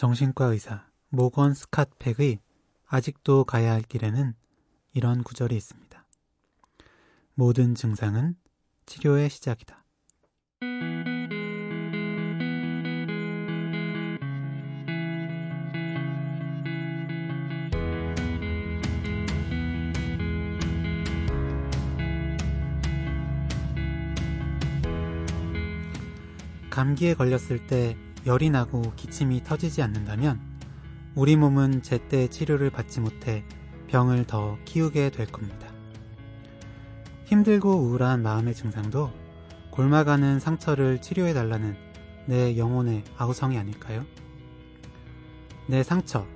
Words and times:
정신과 0.00 0.46
의사 0.46 0.86
모건 1.10 1.52
스캇팩의 1.52 2.38
아직도 2.86 3.44
가야 3.44 3.72
할 3.72 3.82
길에는 3.82 4.32
이런 4.94 5.22
구절이 5.22 5.54
있습니다. 5.54 6.06
모든 7.34 7.74
증상은 7.74 8.34
치료의 8.86 9.28
시작이다. 9.28 9.84
감기에 26.70 27.12
걸렸을 27.12 27.66
때 27.66 27.98
열이 28.26 28.50
나고 28.50 28.92
기침이 28.96 29.42
터지지 29.44 29.82
않는다면 29.82 30.40
우리 31.14 31.36
몸은 31.36 31.82
제때 31.82 32.28
치료를 32.28 32.70
받지 32.70 33.00
못해 33.00 33.44
병을 33.88 34.26
더 34.26 34.58
키우게 34.64 35.10
될 35.10 35.26
겁니다. 35.26 35.68
힘들고 37.24 37.70
우울한 37.70 38.22
마음의 38.22 38.54
증상도 38.54 39.10
골마가는 39.70 40.40
상처를 40.40 41.00
치료해달라는 41.00 41.76
내 42.26 42.56
영혼의 42.56 43.04
아우성이 43.16 43.58
아닐까요? 43.58 44.04
내 45.66 45.82
상처, 45.82 46.26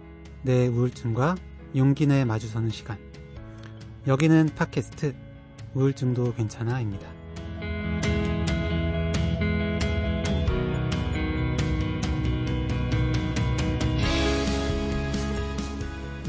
내 0.42 0.66
우울증과 0.69 1.37
용기 1.77 2.06
내 2.06 2.25
마주서는 2.25 2.70
시간. 2.70 2.98
여기는 4.06 4.51
팟캐스트 4.55 5.14
우울증도 5.75 6.34
괜찮아입니다. 6.34 7.23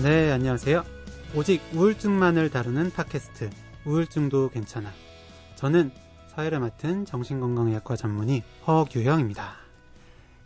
네, 0.05 0.31
안녕하세요. 0.31 0.83
오직 1.35 1.63
우울증만을 1.73 2.51
다루는 2.51 2.91
팟캐스트 2.91 3.49
우울증도 3.87 4.49
괜찮아. 4.49 4.91
저는 5.55 5.89
사회를 6.27 6.59
맡은 6.59 7.05
정신건강의학과 7.05 7.95
전문의 7.95 8.43
허규형입니다. 8.67 9.55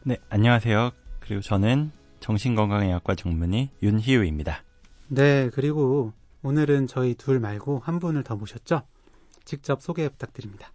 네, 0.06 0.16
안녕하세요. 0.30 0.92
그리고 1.20 1.42
저는 1.42 1.92
정신건강의학과 2.22 3.16
전문의 3.16 3.72
윤희우입니다. 3.84 4.64
네, 5.10 5.50
그리고 5.54 6.14
오늘은 6.42 6.88
저희 6.88 7.14
둘 7.16 7.42
말고 7.42 7.80
한 7.80 8.00
분을 8.00 8.24
더 8.24 8.38
모셨죠? 8.38 8.84
직접 9.44 9.82
소개 9.82 10.08
부탁드립니다. 10.08 10.72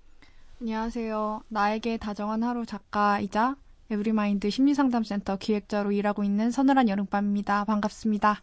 안녕하세요. 0.61 1.41
나에게 1.48 1.97
다정한 1.97 2.42
하루 2.42 2.66
작가이자 2.66 3.56
에브리마인드 3.89 4.50
심리상담센터 4.50 5.37
기획자로 5.39 5.92
일하고 5.92 6.22
있는 6.22 6.50
서늘한 6.50 6.91
여름밤입니다. 6.91 7.64
반갑습니다. 7.64 8.42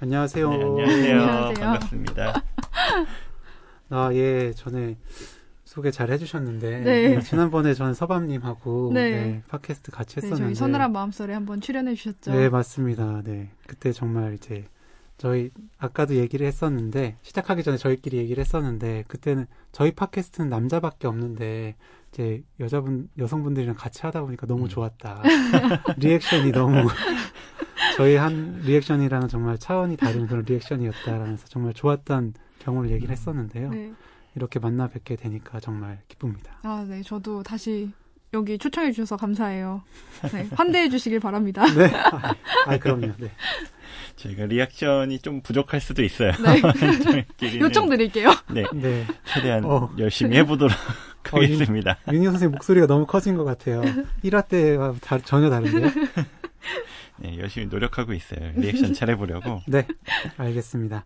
안녕하세요. 0.00 0.50
네, 0.50 0.62
안녕하세요. 0.64 1.20
안녕하세요. 1.20 1.54
반갑습니다. 1.54 2.42
아, 3.90 4.10
예, 4.14 4.52
전에 4.54 4.96
소개 5.64 5.90
잘 5.90 6.10
해주셨는데. 6.10 6.80
네. 6.80 7.20
지난번에 7.20 7.74
저는 7.74 7.94
서밤님하고 7.94 8.90
네. 8.92 9.10
네, 9.10 9.42
팟캐스트 9.48 9.90
같이 9.90 10.16
네, 10.20 10.26
했었는데. 10.26 10.44
저희 10.44 10.54
서늘한 10.54 10.92
마음소리 10.92 11.32
한번 11.32 11.60
출연해 11.60 11.94
주셨죠. 11.94 12.32
네, 12.32 12.48
맞습니다. 12.48 13.22
네. 13.24 13.50
그때 13.66 13.92
정말 13.92 14.34
이제 14.34 14.66
저희 15.18 15.50
아까도 15.78 16.16
얘기를 16.16 16.46
했었는데 16.46 17.16
시작하기 17.22 17.62
전에 17.62 17.76
저희끼리 17.76 18.16
얘기를 18.18 18.40
했었는데 18.40 19.04
그때는 19.06 19.46
저희 19.70 19.92
팟캐스트는 19.92 20.48
남자밖에 20.50 21.06
없는데 21.06 21.76
이제 22.12 22.42
여자분 22.60 23.08
여성분들이랑 23.18 23.76
같이 23.76 24.02
하다 24.02 24.22
보니까 24.22 24.46
너무 24.46 24.64
음. 24.64 24.68
좋았다. 24.68 25.22
리액션이 25.96 26.50
너무 26.52 26.88
저희 27.96 28.16
한 28.16 28.60
리액션이랑은 28.64 29.28
정말 29.28 29.58
차원이 29.58 29.96
다른 29.96 30.26
그런 30.26 30.44
리액션이었다라면서 30.46 31.46
정말 31.48 31.72
좋았던 31.74 32.34
경우를 32.60 32.90
얘기를 32.90 33.12
했었는데요. 33.12 33.70
네. 33.70 33.92
이렇게 34.34 34.58
만나 34.58 34.88
뵙게 34.88 35.16
되니까 35.16 35.60
정말 35.60 36.00
기쁩니다. 36.08 36.58
아, 36.62 36.84
네. 36.88 37.02
저도 37.02 37.42
다시 37.42 37.90
여기 38.32 38.56
초청해 38.56 38.92
주셔서 38.92 39.16
감사해요. 39.16 39.82
네. 40.32 40.48
환대해 40.52 40.88
주시길 40.88 41.20
바랍니다. 41.20 41.64
네. 41.76 41.84
아, 41.94 42.34
아, 42.66 42.78
그럼요. 42.78 43.12
네. 43.18 43.30
저희가 44.16 44.46
리액션이 44.46 45.18
좀 45.18 45.42
부족할 45.42 45.80
수도 45.80 46.02
있어요. 46.02 46.32
네. 46.32 46.62
요청 47.60 47.88
드릴게요. 47.90 48.30
네, 48.50 48.64
네. 48.72 49.04
최대한 49.26 49.64
어. 49.64 49.90
열심히 49.98 50.36
해보도록 50.38 50.72
어, 51.32 51.38
윤- 51.42 51.52
하겠습니다. 51.52 51.98
윤희 52.10 52.24
선생님 52.26 52.52
목소리가 52.52 52.86
너무 52.86 53.04
커진 53.06 53.36
것 53.36 53.44
같아요. 53.44 53.82
1화 54.24 54.48
때와 54.48 54.94
다- 55.02 55.18
전혀 55.18 55.50
다른데요? 55.50 55.90
네, 57.22 57.38
열심히 57.38 57.68
노력하고 57.68 58.12
있어요. 58.14 58.50
리액션 58.56 58.92
잘해보려고. 58.94 59.60
네, 59.68 59.86
알겠습니다. 60.38 61.04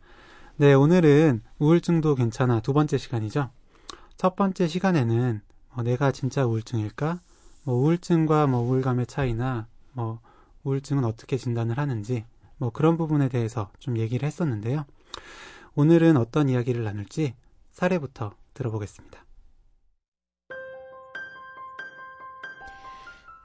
네, 0.56 0.72
오늘은 0.72 1.42
우울증도 1.58 2.14
괜찮아 2.14 2.60
두 2.60 2.72
번째 2.72 2.96
시간이죠. 2.96 3.50
첫 4.16 4.34
번째 4.34 4.66
시간에는 4.66 5.42
어, 5.74 5.82
내가 5.82 6.12
진짜 6.12 6.46
우울증일까? 6.46 7.20
뭐 7.64 7.74
우울증과 7.74 8.46
뭐 8.46 8.62
우울감의 8.62 9.06
차이나 9.06 9.66
뭐 9.92 10.20
우울증은 10.64 11.04
어떻게 11.04 11.36
진단을 11.36 11.76
하는지 11.76 12.24
뭐 12.56 12.70
그런 12.70 12.96
부분에 12.96 13.28
대해서 13.28 13.70
좀 13.78 13.98
얘기를 13.98 14.26
했었는데요. 14.26 14.86
오늘은 15.74 16.16
어떤 16.16 16.48
이야기를 16.48 16.82
나눌지 16.82 17.34
사례부터 17.72 18.32
들어보겠습니다. 18.54 19.22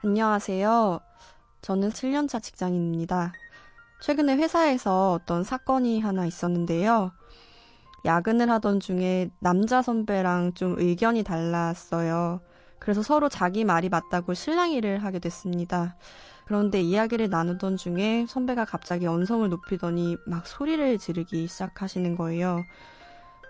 안녕하세요. 0.02 1.11
저는 1.62 1.90
7년차 1.90 2.40
직장인입니다. 2.40 3.32
최근에 4.00 4.34
회사에서 4.34 5.12
어떤 5.12 5.44
사건이 5.44 6.00
하나 6.00 6.26
있었는데요. 6.26 7.12
야근을 8.04 8.50
하던 8.50 8.80
중에 8.80 9.30
남자 9.38 9.80
선배랑 9.80 10.54
좀 10.54 10.74
의견이 10.76 11.22
달랐어요. 11.22 12.40
그래서 12.80 13.00
서로 13.00 13.28
자기 13.28 13.64
말이 13.64 13.88
맞다고 13.88 14.34
실랑이를 14.34 15.04
하게 15.04 15.20
됐습니다. 15.20 15.94
그런데 16.46 16.80
이야기를 16.80 17.30
나누던 17.30 17.76
중에 17.76 18.26
선배가 18.28 18.64
갑자기 18.64 19.06
언성을 19.06 19.48
높이더니 19.48 20.16
막 20.26 20.48
소리를 20.48 20.98
지르기 20.98 21.46
시작하시는 21.46 22.16
거예요. 22.16 22.64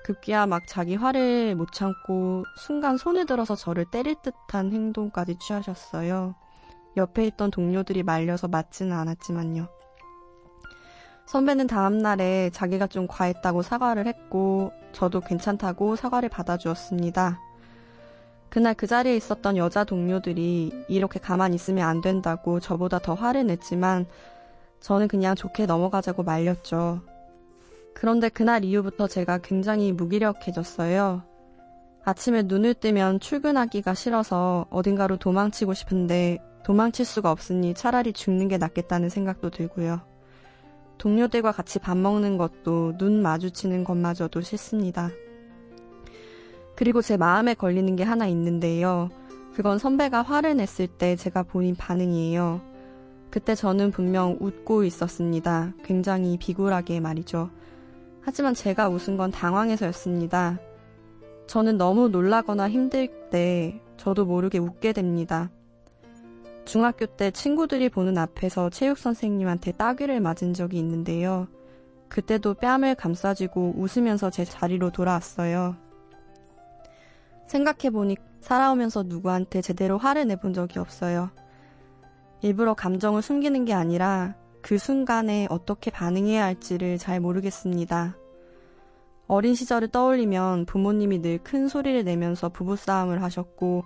급기야 0.05 0.47
막 0.47 0.67
자기 0.67 0.97
화를 0.97 1.55
못 1.55 1.73
참고 1.73 2.45
순간 2.59 2.99
손을 2.99 3.25
들어서 3.25 3.57
저를 3.57 3.87
때릴 3.91 4.17
듯한 4.23 4.71
행동까지 4.71 5.39
취하셨어요. 5.39 6.35
옆에 6.97 7.27
있던 7.27 7.51
동료들이 7.51 8.03
말려서 8.03 8.49
맞지는 8.49 8.93
않았지만요. 8.93 9.67
선배는 11.27 11.67
다음날에 11.67 12.51
자기가 12.51 12.89
좀 12.89 13.07
과했다고 13.07 13.63
사과를 13.63 14.07
했고, 14.07 14.73
저도 14.93 15.21
괜찮다고 15.21 15.97
사과를 15.97 16.29
받아주었습니다. 16.29 17.41
그날 18.51 18.75
그 18.75 18.87
자리에 18.87 19.17
있었던 19.17 19.57
여자 19.57 19.85
동료들이 19.85 20.85
이렇게 20.89 21.19
가만히 21.19 21.55
있으면 21.55 21.89
안 21.89 22.03
된다고 22.03 22.61
저보다 22.61 22.99
더 22.99 23.15
화를 23.15 23.47
냈지만, 23.47 24.05
저는 24.81 25.09
그냥 25.09 25.35
좋게 25.35 25.65
넘어가자고 25.65 26.23
말렸죠. 26.23 27.01
그런데 27.95 28.29
그날 28.29 28.65
이후부터 28.65 29.07
제가 29.07 29.39
굉장히 29.39 29.93
무기력해졌어요. 29.93 31.23
아침에 32.05 32.43
눈을 32.43 32.75
뜨면 32.75 33.21
출근하기가 33.21 33.95
싫어서 33.95 34.67
어딘가로 34.71 35.19
도망치고 35.19 35.75
싶은데 35.75 36.39
도망칠 36.65 37.05
수가 37.05 37.31
없으니 37.31 37.75
차라리 37.75 38.13
죽는 38.13 38.49
게 38.49 38.59
낫겠다는 38.59 39.09
생각도 39.09 39.51
들고요. 39.51 40.01
동료들과 40.99 41.53
같이 41.53 41.79
밥 41.79 41.97
먹는 41.97 42.39
것도 42.39 42.97
눈 42.99 43.23
마주치는 43.23 43.85
것마저도 43.85 44.41
싫습니다. 44.41 45.11
그리고 46.77 47.03
제 47.03 47.17
마음에 47.17 47.55
걸리는 47.55 47.95
게 47.97 48.03
하나 48.03 48.27
있는데요. 48.27 49.11
그건 49.55 49.79
선배가 49.79 50.23
화를 50.23 50.57
냈을 50.57 50.87
때 50.87 51.17
제가 51.17 51.43
본인 51.43 51.77
반응이에요. 51.77 52.61
그때 53.31 53.55
저는 53.55 53.91
분명 53.91 54.37
웃고 54.41 54.85
있었습니다. 54.85 55.73
굉장히 55.85 56.37
비굴하게 56.39 57.01
말이죠. 57.01 57.51
하지만 58.21 58.55
제가 58.55 58.89
웃은 58.89 59.17
건 59.17 59.31
당황해서였습니다. 59.31 60.59
저는 61.53 61.77
너무 61.77 62.09
놀라거나 62.09 62.71
힘들 62.71 63.09
때 63.29 63.79
저도 63.99 64.25
모르게 64.25 64.57
웃게 64.57 64.95
됩니다. 64.95 65.51
중학교 66.65 67.05
때 67.05 67.31
친구들이 67.31 67.91
보는 67.91 68.17
앞에서 68.17 68.71
체육 68.71 68.97
선생님한테 68.97 69.73
따귀를 69.73 70.21
맞은 70.21 70.55
적이 70.55 70.79
있는데요. 70.79 71.49
그때도 72.09 72.55
뺨을 72.55 72.95
감싸쥐고 72.95 73.75
웃으면서 73.77 74.31
제 74.31 74.47
자리로 74.47 74.93
돌아왔어요. 74.93 75.77
생각해보니 77.49 78.17
살아오면서 78.41 79.03
누구한테 79.03 79.61
제대로 79.61 79.99
화를 79.99 80.27
내본 80.29 80.55
적이 80.55 80.79
없어요. 80.79 81.29
일부러 82.41 82.73
감정을 82.73 83.21
숨기는 83.21 83.63
게 83.67 83.75
아니라 83.75 84.37
그 84.63 84.79
순간에 84.79 85.49
어떻게 85.51 85.91
반응해야 85.91 86.45
할지를 86.45 86.97
잘 86.97 87.21
모르겠습니다. 87.21 88.17
어린 89.33 89.55
시절을 89.55 89.89
떠올리면 89.89 90.67
부모님이 90.67 91.23
늘 91.23 91.39
큰 91.43 91.67
소리를 91.67 92.05
내면서 92.05 92.51
부부싸움을 92.51 93.23
하셨고 93.23 93.85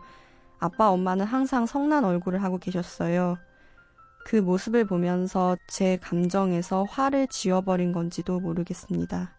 아빠 0.59 0.91
엄마는 0.91 1.25
항상 1.25 1.67
성난 1.67 2.05
얼굴을 2.05 2.43
하고 2.43 2.59
계셨어요. 2.59 3.39
그 4.25 4.35
모습을 4.35 4.85
보면서 4.87 5.57
제 5.69 5.99
감정에서 5.99 6.83
화를 6.91 7.29
지워버린 7.29 7.93
건지도 7.93 8.41
모르겠습니다. 8.41 9.37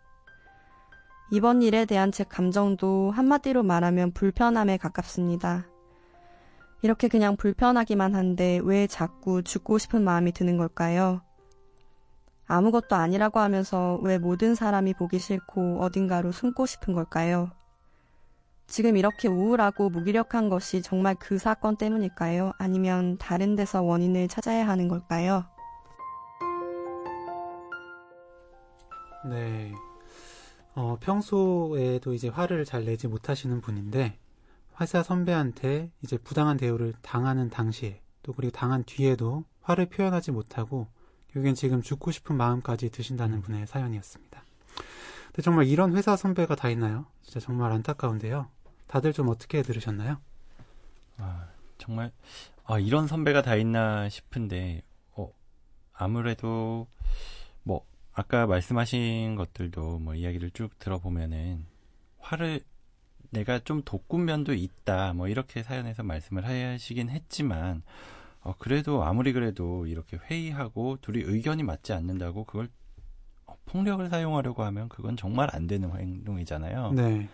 이번 1.33 1.62
일에 1.62 1.83
대한 1.83 2.13
제 2.13 2.24
감정도 2.24 3.12
한마디로 3.12 3.63
말하면 3.63 4.13
불편함에 4.13 4.77
가깝습니다. 4.77 5.68
이렇게 6.83 7.10
그냥 7.10 7.36
불편하기만 7.36 8.15
한데 8.15 8.62
왜 8.63 8.88
자꾸 8.88 9.44
죽고 9.44 9.77
싶은 9.77 10.06
마음이 10.06 10.31
드는 10.31 10.56
걸까요? 10.56 11.26
아무것도 12.47 12.95
아니라고 12.95 13.39
하면서 13.39 13.99
왜 14.01 14.17
모든 14.17 14.55
사람이 14.55 14.94
보기 14.94 15.19
싫고 15.19 15.79
어딘가로 15.81 16.31
숨고 16.31 16.65
싶은 16.65 16.94
걸까요? 16.94 17.51
지금 18.67 18.97
이렇게 18.97 19.27
우울하고 19.27 19.89
무기력한 19.89 20.49
것이 20.49 20.81
정말 20.81 21.15
그 21.15 21.38
사건 21.38 21.77
때문일까요? 21.77 22.53
아니면 22.57 23.17
다른 23.17 23.55
데서 23.55 23.81
원인을 23.81 24.27
찾아야 24.27 24.67
하는 24.67 24.88
걸까요? 24.88 25.45
네. 29.29 29.73
어, 30.75 30.97
평소에도 31.00 32.13
이제 32.13 32.27
화를 32.27 32.65
잘 32.65 32.85
내지 32.85 33.07
못하시는 33.07 33.61
분인데, 33.61 34.19
회사 34.79 35.01
선배한테 35.01 35.89
이제 36.03 36.17
부당한 36.17 36.57
대우를 36.57 36.93
당하는 37.01 37.50
당시에, 37.50 38.01
또 38.21 38.33
그리고 38.33 38.51
당한 38.51 38.83
뒤에도 38.83 39.43
화를 39.61 39.88
표현하지 39.88 40.31
못하고, 40.31 40.88
여기엔 41.38 41.54
지금 41.56 41.81
죽고 41.81 42.12
싶은 42.12 42.36
마음까지 42.36 42.89
드신다는 42.89 43.42
분의 43.42 43.68
사연이었습니다. 43.68 44.44
근데 45.28 45.42
정말 45.44 45.68
이런 45.68 45.95
회사 45.95 46.16
선배가 46.16 46.56
다 46.56 46.69
있나요? 46.69 47.06
진짜 47.22 47.39
정말 47.39 47.72
안타까운데요. 47.72 48.48
다들 48.88 49.13
좀 49.13 49.30
어떻게 49.30 49.62
들으셨나요? 49.62 50.18
아, 51.18 51.48
정말 51.78 52.12
아, 52.66 52.80
이런 52.80 53.07
선배가 53.07 53.44
다 53.44 53.56
있나 53.56 54.10
싶은데 54.10 54.81
어, 55.12 55.31
아무래도 55.94 56.88
뭐 57.63 57.86
아까 58.13 58.48
말씀하신 58.48 59.36
것들도 59.36 60.00
뭐 60.00 60.16
이야기를 60.16 60.51
쭉 60.51 60.78
들어보면은 60.80 61.66
화를 62.18 62.62
내가 63.30 63.60
좀 63.60 63.84
돋군 63.84 64.25
면도 64.25 64.54
있다 64.54 65.13
뭐 65.13 65.28
이렇게 65.28 65.62
사연에서 65.62 66.01
말씀을 66.01 66.45
하시긴 66.45 67.10
했지만 67.10 67.84
어, 68.47 68.55
그래도 68.57 69.03
아무리 69.03 69.33
그래도 69.33 69.85
이렇게 69.88 70.17
회의하고 70.17 70.97
둘이 71.01 71.21
의견이 71.21 71.63
맞지 71.63 71.91
않는다고 71.91 72.45
그걸 72.45 72.69
어, 73.45 73.55
폭력을 73.65 74.07
사용하려고 74.07 74.63
하면 74.63 74.88
그건 74.88 75.17
정말 75.17 75.49
안 75.51 75.67
되는 75.67 75.91
행동이잖아요. 75.94 76.94
네. 76.94 77.27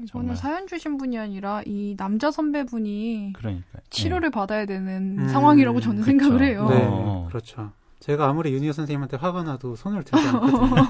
이거는 0.00 0.06
정말. 0.06 0.36
사연 0.36 0.68
주신 0.68 0.96
분이 0.96 1.18
아니라 1.18 1.62
이 1.66 1.96
남자 1.98 2.30
선배분이 2.30 3.32
그러니까 3.34 3.80
치료를 3.90 4.30
받아야 4.30 4.64
되는 4.64 5.18
음, 5.18 5.28
상황이라고 5.28 5.80
저는 5.80 6.02
그쵸. 6.02 6.06
생각을 6.06 6.44
해요. 6.44 6.68
네. 6.70 6.86
어. 6.88 7.26
그렇죠. 7.28 7.72
제가 7.98 8.28
아무리 8.28 8.52
윤희호 8.52 8.72
선생님한테 8.72 9.16
화가 9.16 9.42
나도 9.42 9.74
손을 9.74 10.04
들지 10.04 10.24
않거든요. 10.28 10.70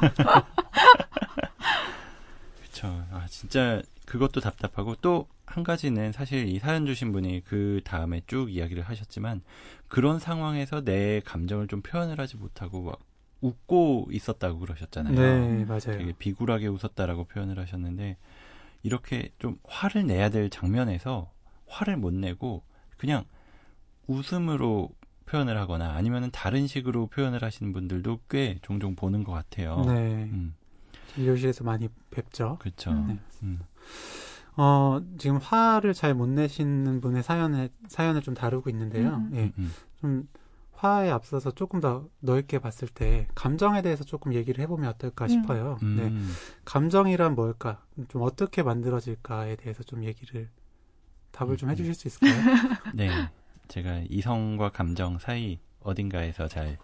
그쵸. 2.62 2.88
아, 3.10 3.24
진짜 3.30 3.80
그것도 4.08 4.40
답답하고 4.40 4.96
또 4.96 5.28
한 5.50 5.64
가지는 5.64 6.12
사실 6.12 6.46
이 6.46 6.58
사연 6.58 6.84
주신 6.84 7.10
분이 7.10 7.40
그 7.46 7.80
다음에 7.82 8.20
쭉 8.26 8.52
이야기를 8.52 8.82
하셨지만 8.82 9.40
그런 9.88 10.18
상황에서 10.18 10.84
내 10.84 11.20
감정을 11.24 11.68
좀 11.68 11.80
표현을 11.80 12.18
하지 12.20 12.36
못하고 12.36 12.82
막 12.82 13.00
웃고 13.40 14.08
있었다고 14.12 14.58
그러셨잖아요. 14.58 15.14
네, 15.14 15.64
맞아요. 15.64 15.80
되게 15.80 16.12
비굴하게 16.18 16.66
웃었다라고 16.66 17.24
표현을 17.24 17.58
하셨는데 17.58 18.18
이렇게 18.82 19.30
좀 19.38 19.58
화를 19.64 20.06
내야 20.06 20.28
될 20.28 20.50
장면에서 20.50 21.32
화를 21.66 21.96
못 21.96 22.12
내고 22.12 22.62
그냥 22.98 23.24
웃음으로 24.06 24.90
표현을 25.24 25.56
하거나 25.56 25.94
아니면은 25.94 26.30
다른 26.30 26.66
식으로 26.66 27.06
표현을 27.06 27.42
하시는 27.42 27.72
분들도 27.72 28.20
꽤 28.28 28.58
종종 28.60 28.94
보는 28.96 29.24
것 29.24 29.32
같아요. 29.32 29.82
네. 29.86 30.24
음, 30.24 30.54
진료실에서 31.14 31.64
많이 31.64 31.88
뵙죠. 32.10 32.58
그렇죠. 32.60 32.90
음. 32.90 33.06
네. 33.08 33.18
음. 33.44 33.60
어, 34.56 35.00
지금 35.18 35.36
화를 35.36 35.94
잘 35.94 36.14
못 36.14 36.28
내시는 36.28 37.00
분의 37.00 37.22
사연에, 37.22 37.68
사연을 37.88 38.22
좀 38.22 38.34
다루고 38.34 38.70
있는데요. 38.70 39.08
음, 39.08 39.30
음. 39.32 39.36
예. 39.36 39.52
음. 39.58 39.72
좀 40.00 40.28
화에 40.72 41.10
앞서서 41.10 41.50
조금 41.52 41.80
더 41.80 42.08
넓게 42.20 42.58
봤을 42.58 42.88
때 42.88 43.26
감정에 43.34 43.82
대해서 43.82 44.04
조금 44.04 44.32
얘기를 44.34 44.62
해보면 44.62 44.88
어떨까 44.90 45.24
음. 45.26 45.28
싶어요. 45.28 45.78
음. 45.82 45.96
네. 45.96 46.12
감정이란 46.64 47.34
뭘까? 47.34 47.84
좀 48.08 48.22
어떻게 48.22 48.62
만들어질까에 48.62 49.56
대해서 49.56 49.82
좀 49.82 50.04
얘기를 50.04 50.48
답을 51.32 51.56
좀 51.56 51.68
음. 51.68 51.72
해주실 51.72 51.94
수 51.94 52.08
있을까요? 52.08 52.32
네. 52.94 53.10
제가 53.68 54.02
이성과 54.08 54.70
감정 54.70 55.18
사이 55.18 55.60
어딘가에서 55.80 56.48
잘 56.48 56.78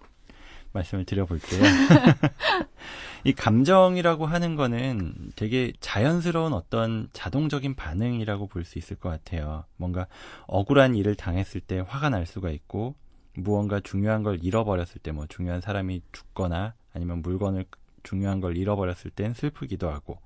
말씀을 0.74 1.04
드려볼게요. 1.04 1.62
이 3.24 3.32
감정이라고 3.32 4.26
하는 4.26 4.54
거는 4.54 5.32
되게 5.34 5.72
자연스러운 5.80 6.52
어떤 6.52 7.08
자동적인 7.14 7.74
반응이라고 7.74 8.48
볼 8.48 8.64
수 8.64 8.78
있을 8.78 8.96
것 8.96 9.08
같아요. 9.08 9.64
뭔가 9.76 10.06
억울한 10.46 10.94
일을 10.94 11.14
당했을 11.14 11.60
때 11.62 11.78
화가 11.86 12.10
날 12.10 12.26
수가 12.26 12.50
있고, 12.50 12.94
무언가 13.36 13.80
중요한 13.80 14.22
걸 14.22 14.38
잃어버렸을 14.42 15.00
때, 15.00 15.10
뭐 15.12 15.26
중요한 15.26 15.60
사람이 15.60 16.02
죽거나 16.12 16.74
아니면 16.92 17.22
물건을 17.22 17.64
중요한 18.02 18.40
걸 18.40 18.56
잃어버렸을 18.58 19.10
땐 19.10 19.32
슬프기도 19.32 19.88
하고, 19.88 20.18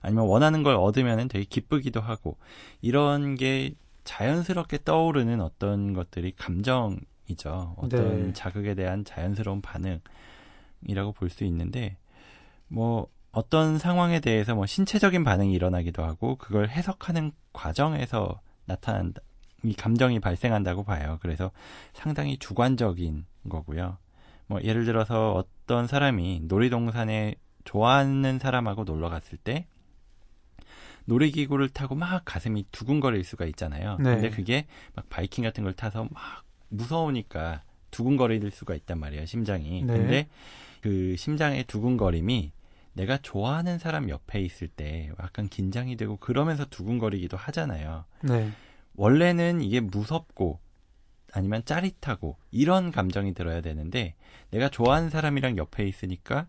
아니면 0.00 0.26
원하는 0.26 0.62
걸 0.62 0.76
얻으면 0.76 1.28
되게 1.28 1.44
기쁘기도 1.44 2.00
하고, 2.00 2.38
이런 2.80 3.34
게 3.34 3.74
자연스럽게 4.04 4.78
떠오르는 4.84 5.40
어떤 5.40 5.92
것들이 5.92 6.32
감정 6.36 6.98
이죠. 7.28 7.74
어떤 7.76 8.26
네. 8.28 8.32
자극에 8.32 8.74
대한 8.74 9.04
자연스러운 9.04 9.60
반응이라고 9.60 11.12
볼 11.12 11.28
수 11.30 11.44
있는데, 11.44 11.96
뭐, 12.68 13.08
어떤 13.32 13.78
상황에 13.78 14.20
대해서 14.20 14.54
뭐 14.54 14.64
신체적인 14.66 15.24
반응이 15.24 15.52
일어나기도 15.52 16.02
하고, 16.04 16.36
그걸 16.36 16.68
해석하는 16.68 17.32
과정에서 17.52 18.40
나타난다, 18.64 19.20
이 19.62 19.74
감정이 19.74 20.20
발생한다고 20.20 20.84
봐요. 20.84 21.18
그래서 21.20 21.50
상당히 21.92 22.38
주관적인 22.38 23.26
거고요. 23.48 23.98
뭐, 24.46 24.60
예를 24.62 24.84
들어서 24.84 25.32
어떤 25.32 25.86
사람이 25.86 26.42
놀이동산에 26.44 27.34
좋아하는 27.64 28.38
사람하고 28.38 28.84
놀러 28.84 29.08
갔을 29.08 29.36
때, 29.38 29.66
놀이기구를 31.06 31.68
타고 31.68 31.94
막 31.94 32.22
가슴이 32.24 32.66
두근거릴 32.72 33.22
수가 33.24 33.44
있잖아요. 33.46 33.96
네. 33.98 34.14
근데 34.14 34.30
그게 34.30 34.66
막 34.94 35.08
바이킹 35.08 35.44
같은 35.44 35.62
걸 35.62 35.72
타서 35.72 36.08
막 36.10 36.44
무서우니까 36.68 37.62
두근거릴 37.90 38.50
수가 38.50 38.74
있단 38.74 38.98
말이에요, 38.98 39.26
심장이. 39.26 39.82
네. 39.82 39.92
근데 39.92 40.28
그 40.80 41.16
심장의 41.16 41.64
두근거림이 41.64 42.52
내가 42.92 43.18
좋아하는 43.18 43.78
사람 43.78 44.08
옆에 44.08 44.40
있을 44.40 44.68
때 44.68 45.10
약간 45.20 45.48
긴장이 45.48 45.96
되고 45.96 46.16
그러면서 46.16 46.64
두근거리기도 46.64 47.36
하잖아요. 47.36 48.04
네. 48.22 48.50
원래는 48.94 49.60
이게 49.60 49.80
무섭고 49.80 50.58
아니면 51.32 51.62
짜릿하고 51.64 52.36
이런 52.50 52.90
감정이 52.90 53.34
들어야 53.34 53.60
되는데 53.60 54.14
내가 54.50 54.70
좋아하는 54.70 55.10
사람이랑 55.10 55.58
옆에 55.58 55.86
있으니까 55.86 56.46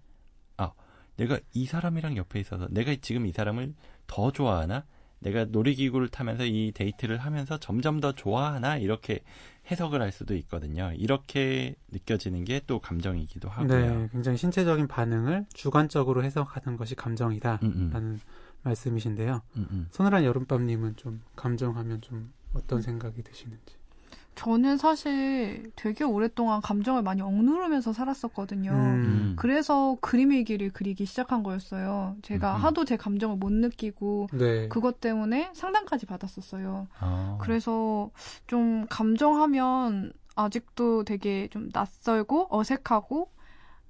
아 0.56 0.72
내가 1.18 1.40
이 1.54 1.66
사람이랑 1.66 2.16
옆에 2.16 2.40
있어서 2.40 2.68
내가 2.70 2.96
지금 3.02 3.26
이 3.26 3.34
사람을 3.34 3.74
더 4.08 4.32
좋아하나 4.32 4.86
내가 5.20 5.46
놀이기구를 5.46 6.08
타면서 6.08 6.46
이 6.46 6.72
데이트를 6.74 7.18
하면서 7.18 7.58
점점 7.58 8.00
더 8.00 8.14
좋아하나 8.14 8.78
이렇게 8.78 9.22
해석을 9.70 10.02
할 10.02 10.12
수도 10.12 10.36
있거든요. 10.36 10.92
이렇게 10.96 11.76
느껴지는 11.90 12.44
게 12.46 12.62
또 12.68 12.80
감정이기도 12.80 13.50
하고요. 13.50 13.68
네. 14.02 14.10
굉장히 14.12 14.38
신체적인 14.38 14.88
반응을 14.88 15.46
주관적으로 15.54 16.24
해석하는 16.24 16.78
것이 16.78 16.96
감정이다. 16.96 17.60
음, 17.64 17.74
음, 17.76 17.90
라는 17.94 18.20
말씀이신데요. 18.64 19.42
음, 19.56 19.68
음. 19.72 19.88
서늘한 19.92 20.24
여름밤님은 20.26 20.98
좀 20.98 21.22
감정하면 21.36 22.02
좀 22.02 22.34
어떤 22.54 22.82
생각이 22.82 23.24
드시는지. 23.24 23.77
저는 24.38 24.78
사실 24.78 25.72
되게 25.76 26.04
오랫동안 26.04 26.62
감정을 26.62 27.02
많이 27.02 27.22
억누르면서 27.22 27.92
살았었거든요. 27.92 28.72
음. 28.72 29.34
그래서 29.36 29.98
그림 30.00 30.32
일기를 30.32 30.70
그리기 30.72 31.06
시작한 31.06 31.42
거였어요. 31.42 32.16
제가 32.22 32.56
음. 32.56 32.62
하도 32.62 32.86
제 32.86 32.98
감정을 32.98 33.38
못 33.38 33.52
느끼고 33.52 34.30
네. 34.34 34.70
그것 34.70 35.02
때문에 35.02 35.50
상담까지 35.54 36.06
받았었어요. 36.06 36.88
아, 37.00 37.38
그래서 37.42 38.12
좀 38.46 38.86
감정하면 38.90 40.14
아직도 40.36 41.04
되게 41.04 41.48
좀 41.50 41.70
낯설고 41.74 42.48
어색하고 42.52 43.32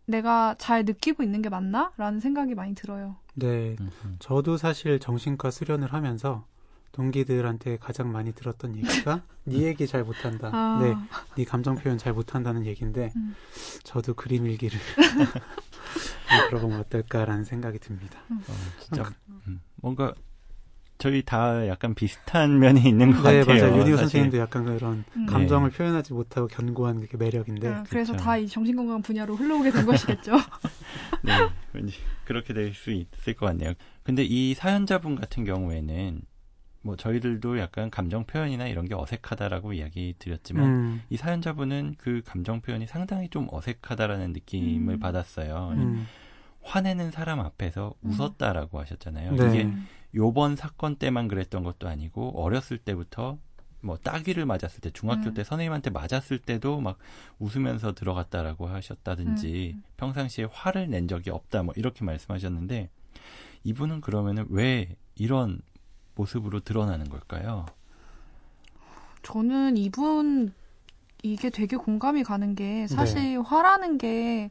내가 0.05 0.55
잘 0.57 0.85
느끼고 0.85 1.23
있는 1.23 1.41
게 1.41 1.49
맞나? 1.49 1.91
라는 1.97 2.21
생각이 2.21 2.55
많이 2.55 2.73
들어요. 2.73 3.17
네. 3.35 3.75
저도 4.19 4.55
사실 4.55 4.99
정신과 4.99 5.51
수련을 5.51 5.91
하면서 5.91 6.45
동기들한테 6.91 7.77
가장 7.77 8.11
많이 8.11 8.33
들었던 8.33 8.75
얘기가 8.77 9.21
네 9.45 9.61
얘기 9.63 9.87
잘 9.87 10.03
못한다. 10.03 10.49
아. 10.53 10.79
네, 10.81 10.95
네 11.35 11.45
감정 11.45 11.75
표현 11.75 11.97
잘 11.97 12.13
못한다는 12.13 12.65
얘기인데 12.65 13.11
음. 13.15 13.35
저도 13.83 14.13
그림 14.13 14.45
일기를 14.47 14.79
들어보면 16.49 16.79
어떨까라는 16.81 17.43
생각이 17.43 17.79
듭니다. 17.79 18.19
어, 18.29 18.53
진짜 18.79 19.09
음, 19.47 19.61
뭔가 19.77 20.13
저희 20.97 21.21
다 21.23 21.67
약간 21.67 21.93
비슷한 21.93 22.57
면이 22.59 22.81
있는 22.81 23.11
것 23.11 23.21
네, 23.29 23.39
같아요. 23.43 23.61
맞아요. 23.61 23.81
사실. 23.81 23.97
선생님도 23.97 24.37
약간 24.39 24.65
그런 24.65 25.03
음. 25.15 25.25
감정을 25.27 25.69
표현하지 25.69 26.13
못하고 26.13 26.47
견고한 26.47 27.05
게 27.07 27.17
매력인데. 27.17 27.67
아, 27.67 27.83
그래서 27.87 28.13
그쵸. 28.13 28.23
다이 28.23 28.47
정신건강 28.47 29.03
분야로 29.03 29.35
흘러오게 29.35 29.69
된 29.71 29.85
것이겠죠. 29.85 30.31
네, 31.21 31.33
왠지 31.73 31.93
그렇게 32.25 32.53
될 32.53 32.73
수 32.73 32.91
있을 32.91 33.35
것 33.35 33.45
같네요. 33.45 33.73
근데 34.03 34.23
이 34.23 34.55
사연자분 34.55 35.15
같은 35.15 35.45
경우에는 35.45 36.21
뭐 36.87 36.95
저희들도 36.95 37.59
약간 37.59 37.91
감정 37.91 38.23
표현이나 38.23 38.65
이런 38.67 38.85
게 38.85 38.95
어색하다라고 38.95 39.73
이야기 39.73 40.15
드렸지만 40.19 40.65
음, 40.65 41.01
이 41.09 41.17
사연자분은 41.17 41.95
그 41.97 42.21
감정 42.25 42.61
표현이 42.61 42.87
상당히 42.87 43.27
좀 43.27 43.45
어색하다라는 43.51 44.31
느낌을 44.31 44.93
음. 44.93 44.99
받았어요. 45.01 45.73
음, 45.75 46.07
화내는 46.61 47.11
사람 47.11 47.41
앞에서 47.41 47.93
음. 48.05 48.09
웃었다라고 48.09 48.79
하셨잖아요. 48.79 49.33
네. 49.33 49.49
이게 49.49 49.69
요번 50.15 50.55
사건 50.55 50.95
때만 50.95 51.27
그랬던 51.27 51.63
것도 51.63 51.89
아니고 51.89 52.41
어렸을 52.41 52.77
때부터 52.77 53.37
뭐 53.81 53.97
따귀를 53.97 54.45
맞았을 54.45 54.79
때 54.79 54.89
중학교 54.89 55.31
음. 55.31 55.33
때 55.33 55.43
선생님한테 55.43 55.89
맞았을 55.89 56.39
때도 56.39 56.79
막 56.79 56.99
웃으면서 57.37 57.95
들어갔다라고 57.95 58.67
하셨다든지 58.67 59.73
음. 59.75 59.83
평상시에 59.97 60.47
화를 60.49 60.89
낸 60.89 61.09
적이 61.09 61.31
없다 61.31 61.63
뭐 61.63 61.73
이렇게 61.75 62.05
말씀하셨는데 62.05 62.89
이분은 63.65 63.99
그러면은 63.99 64.45
왜 64.47 64.95
이런 65.15 65.59
모습으로 66.17 66.59
드러나는 66.61 67.09
걸까요? 67.09 67.65
저는 69.23 69.77
이분 69.77 70.53
이게 71.23 71.49
되게 71.49 71.75
공감이 71.77 72.23
가는 72.23 72.55
게 72.55 72.87
사실 72.87 73.15
네. 73.21 73.35
화라는 73.37 73.97
게 73.97 74.49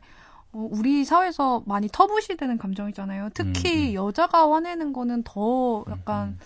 어, 0.53 0.69
우리 0.71 1.05
사회에서 1.05 1.63
많이 1.67 1.89
터부시되는 1.93 2.59
감정이잖아요. 2.59 3.31
특히 3.35 3.87
음, 3.87 3.91
음. 3.91 3.95
여자가 3.95 4.53
화내는 4.53 4.93
거는 4.93 5.23
더 5.25 5.85
약간 5.91 6.29
음, 6.29 6.39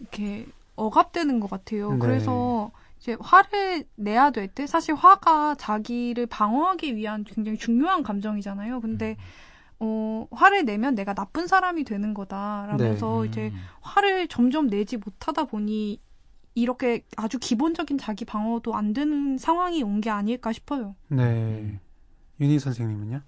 이렇게 0.00 0.46
억압되는 0.76 1.40
것 1.40 1.48
같아요. 1.50 1.92
네. 1.92 1.98
그래서 1.98 2.70
이제 2.98 3.16
화를 3.20 3.84
내야 3.94 4.30
될 4.30 4.48
때 4.48 4.66
사실 4.66 4.94
화가 4.94 5.54
자기를 5.56 6.26
방어하기 6.26 6.96
위한 6.96 7.24
굉장히 7.24 7.56
중요한 7.58 8.02
감정이잖아요. 8.02 8.80
근데 8.80 9.16
어, 9.80 10.26
화를 10.30 10.64
내면 10.64 10.94
내가 10.94 11.14
나쁜 11.14 11.46
사람이 11.46 11.84
되는 11.84 12.14
거다라면서 12.14 13.22
음, 13.22 13.26
이제 13.26 13.52
화를 13.80 14.28
점점 14.28 14.68
내지 14.68 14.96
못하다 14.98 15.44
보니 15.44 16.00
이렇게 16.54 17.04
아주 17.16 17.38
기본적인 17.38 17.96
자기 17.98 18.24
방어도 18.24 18.74
안 18.74 18.92
되는 18.92 19.38
상황이 19.38 19.82
온 19.82 20.00
게 20.00 20.10
아닐까 20.10 20.52
싶어요. 20.52 20.94
네. 21.08 21.80
윤희 22.40 22.58
선생님은요? 22.58 23.22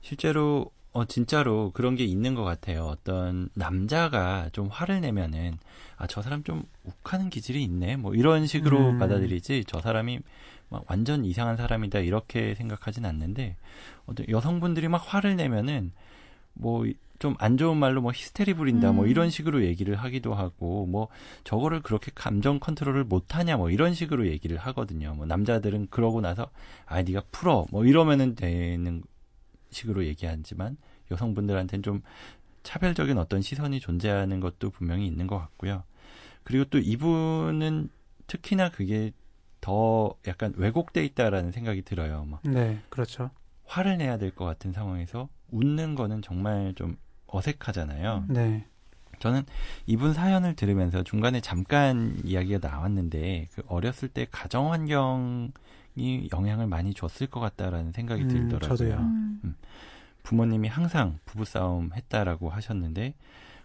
실제로 0.00 0.70
어 0.92 1.04
진짜로 1.06 1.70
그런 1.72 1.96
게 1.96 2.04
있는 2.04 2.34
것 2.34 2.44
같아요. 2.44 2.84
어떤 2.84 3.48
남자가 3.54 4.50
좀 4.52 4.68
화를 4.68 5.00
내면은 5.00 5.56
아 5.96 6.06
저 6.06 6.20
사람 6.20 6.42
좀 6.42 6.64
욱하는 6.84 7.30
기질이 7.30 7.62
있네 7.62 7.96
뭐 7.96 8.14
이런 8.14 8.46
식으로 8.46 8.90
음. 8.90 8.98
받아들이지 8.98 9.64
저 9.66 9.80
사람이 9.80 10.18
막 10.68 10.84
완전 10.88 11.24
이상한 11.24 11.56
사람이다 11.56 12.00
이렇게 12.00 12.54
생각하진 12.54 13.04
않는데 13.06 13.56
어떤 14.06 14.26
여성분들이 14.28 14.88
막 14.88 14.98
화를 15.06 15.36
내면은 15.36 15.92
뭐 16.54 16.84
좀 17.22 17.36
안 17.38 17.56
좋은 17.56 17.76
말로 17.76 18.00
뭐 18.02 18.10
히스테리 18.12 18.54
부린다 18.54 18.90
뭐 18.90 19.04
음. 19.04 19.08
이런 19.08 19.30
식으로 19.30 19.62
얘기를 19.64 19.94
하기도 19.94 20.34
하고 20.34 20.86
뭐 20.86 21.06
저거를 21.44 21.80
그렇게 21.80 22.10
감정 22.16 22.58
컨트롤을 22.58 23.04
못하냐 23.04 23.56
뭐 23.56 23.70
이런 23.70 23.94
식으로 23.94 24.26
얘기를 24.26 24.56
하거든요. 24.58 25.14
뭐 25.14 25.24
남자들은 25.24 25.86
그러고 25.90 26.20
나서 26.20 26.50
아 26.84 27.00
네가 27.00 27.22
풀어 27.30 27.64
뭐 27.70 27.84
이러면은 27.84 28.34
되는 28.34 29.04
식으로 29.72 30.04
얘기하지만 30.06 30.76
여성분들한테는 31.10 31.82
좀 31.82 32.02
차별적인 32.62 33.18
어떤 33.18 33.42
시선이 33.42 33.80
존재하는 33.80 34.40
것도 34.40 34.70
분명히 34.70 35.06
있는 35.06 35.26
것 35.26 35.38
같고요. 35.38 35.82
그리고 36.44 36.64
또 36.66 36.78
이분은 36.78 37.88
특히나 38.26 38.70
그게 38.70 39.12
더 39.60 40.14
약간 40.26 40.52
왜곡돼 40.56 41.04
있다라는 41.04 41.52
생각이 41.52 41.82
들어요. 41.82 42.24
막 42.24 42.40
네, 42.44 42.80
그렇죠. 42.88 43.30
화를 43.64 43.96
내야 43.98 44.18
될 44.18 44.30
것 44.32 44.44
같은 44.44 44.72
상황에서 44.72 45.28
웃는 45.50 45.94
거는 45.94 46.22
정말 46.22 46.72
좀 46.74 46.96
어색하잖아요. 47.26 48.26
네. 48.28 48.66
저는 49.20 49.42
이분 49.86 50.12
사연을 50.14 50.56
들으면서 50.56 51.04
중간에 51.04 51.40
잠깐 51.40 52.20
이야기가 52.24 52.66
나왔는데 52.66 53.48
그 53.52 53.62
어렸을 53.68 54.08
때 54.08 54.26
가정 54.30 54.72
환경 54.72 55.52
이 55.94 56.28
영향을 56.32 56.66
많이 56.66 56.94
줬을 56.94 57.26
것 57.26 57.40
같다라는 57.40 57.92
생각이 57.92 58.22
음, 58.22 58.28
들더라고요. 58.28 58.76
저도요. 58.76 58.96
음. 58.96 59.54
부모님이 60.22 60.68
항상 60.68 61.18
부부싸움 61.24 61.90
했다라고 61.94 62.50
하셨는데 62.50 63.14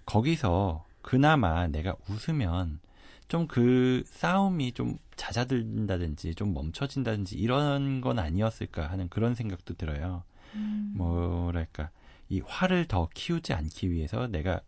거기서 0.06 0.86
그나마 1.02 1.68
내가 1.68 1.96
웃으면 2.10 2.80
좀 3.28 3.48
그 3.48 4.04
싸움이 4.06 4.72
좀 4.72 4.98
잦아든다든지 5.16 6.36
좀 6.36 6.54
멈춰진다든지 6.54 7.36
이런 7.36 8.02
건 8.02 8.20
아니었을까 8.20 8.88
하는 8.88 9.10
그런 9.10 9.36
생각도 9.36 9.74
들어요. 9.74 10.24
음. 10.56 10.94
뭐랄까 10.96 11.90
이 12.30 12.42
화를 12.46 12.86
더 12.86 13.10
키우지 13.14 13.54
않기 13.54 13.92
위해서 13.92 14.28
내가 14.28 14.62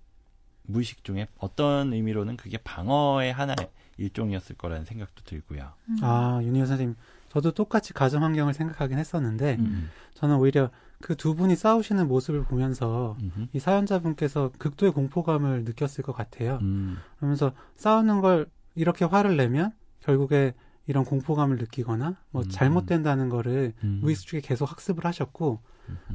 무의식 0.63 1.03
중에 1.03 1.27
어떤 1.37 1.93
의미로는 1.93 2.37
그게 2.37 2.57
방어의 2.57 3.31
하나의 3.33 3.69
일종이었을 3.97 4.55
거라는 4.55 4.85
생각도 4.85 5.23
들고요. 5.23 5.71
음. 5.87 5.97
아, 6.01 6.39
윤희 6.43 6.65
선생님. 6.65 6.95
저도 7.29 7.51
똑같이 7.51 7.93
가정 7.93 8.23
환경을 8.23 8.53
생각하긴 8.53 8.97
했었는데, 8.97 9.57
음, 9.59 9.89
저는 10.15 10.37
오히려 10.37 10.69
그 11.01 11.15
두 11.15 11.33
분이 11.33 11.55
싸우시는 11.55 12.07
모습을 12.07 12.43
보면서 12.43 13.15
음, 13.21 13.31
음, 13.37 13.47
이 13.53 13.59
사연자분께서 13.59 14.51
극도의 14.57 14.91
공포감을 14.91 15.63
느꼈을 15.63 16.03
것 16.03 16.11
같아요. 16.13 16.59
음, 16.61 16.97
그러면서 17.17 17.53
싸우는 17.77 18.21
걸 18.21 18.47
이렇게 18.75 19.05
화를 19.05 19.37
내면 19.37 19.71
결국에 20.01 20.53
이런 20.87 21.05
공포감을 21.05 21.57
느끼거나 21.57 22.17
뭐 22.31 22.41
음. 22.41 22.49
잘못된다는 22.49 23.29
거를 23.29 23.73
음, 23.83 23.99
무의식 24.01 24.27
중에 24.27 24.41
계속 24.41 24.69
학습을 24.69 25.05
하셨고 25.05 25.61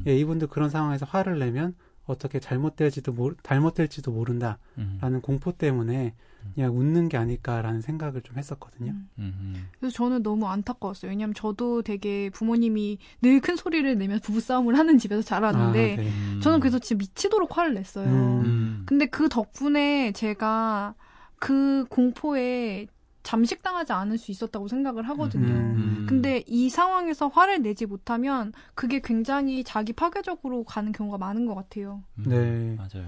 예, 0.07 0.17
이분도 0.17 0.47
그런 0.47 0.69
상황에서 0.69 1.05
화를 1.05 1.39
내면 1.39 1.75
어떻게 2.05 2.39
잘못될지도 2.39 3.11
모르, 3.11 3.35
잘못될지도 3.43 4.11
모른다라는 4.11 4.57
음, 4.77 5.21
공포 5.21 5.51
때문에 5.51 6.13
그냥 6.53 6.77
웃는 6.77 7.09
게 7.09 7.17
아닐까라는 7.17 7.81
생각을 7.81 8.21
좀 8.21 8.37
했었거든요. 8.37 8.91
음. 8.91 9.09
음, 9.19 9.67
그래서 9.79 9.95
저는 9.95 10.21
너무 10.23 10.47
안타까웠어요. 10.47 11.09
왜냐하면 11.09 11.33
저도 11.33 11.81
되게 11.81 12.29
부모님이 12.29 12.97
늘 13.21 13.39
큰 13.41 13.55
소리를 13.55 13.97
내면 13.97 14.19
부부싸움을 14.19 14.77
하는 14.77 14.97
집에서 14.97 15.21
자랐는데 15.21 15.93
아, 15.93 15.95
네. 15.97 16.07
음. 16.07 16.39
저는 16.41 16.59
그래서 16.59 16.79
진짜 16.79 16.97
미치도록 16.99 17.57
화를 17.57 17.73
냈어요. 17.73 18.07
음. 18.07 18.41
음, 18.45 18.83
근데 18.85 19.05
그 19.07 19.27
덕분에 19.29 20.11
제가 20.13 20.95
그 21.39 21.85
공포에 21.89 22.87
잠식당하지 23.23 23.91
않을 23.91 24.17
수 24.19 24.29
있었다고 24.31 24.67
생각을 24.67 25.07
하거든요. 25.09 25.47
음. 25.51 26.05
근데 26.07 26.43
이 26.45 26.69
상황에서 26.69 27.27
화를 27.27 27.61
내지 27.63 27.87
못하면 27.87 28.53
그게 28.75 28.99
굉장히 29.03 29.63
자기 29.63 29.93
파괴적으로 29.93 30.63
가는 30.63 30.91
경우가 30.91 31.17
많은 31.17 31.45
것 31.47 31.55
같아요. 31.55 32.03
음, 32.19 32.23
네. 32.27 32.75
맞아요. 32.77 33.07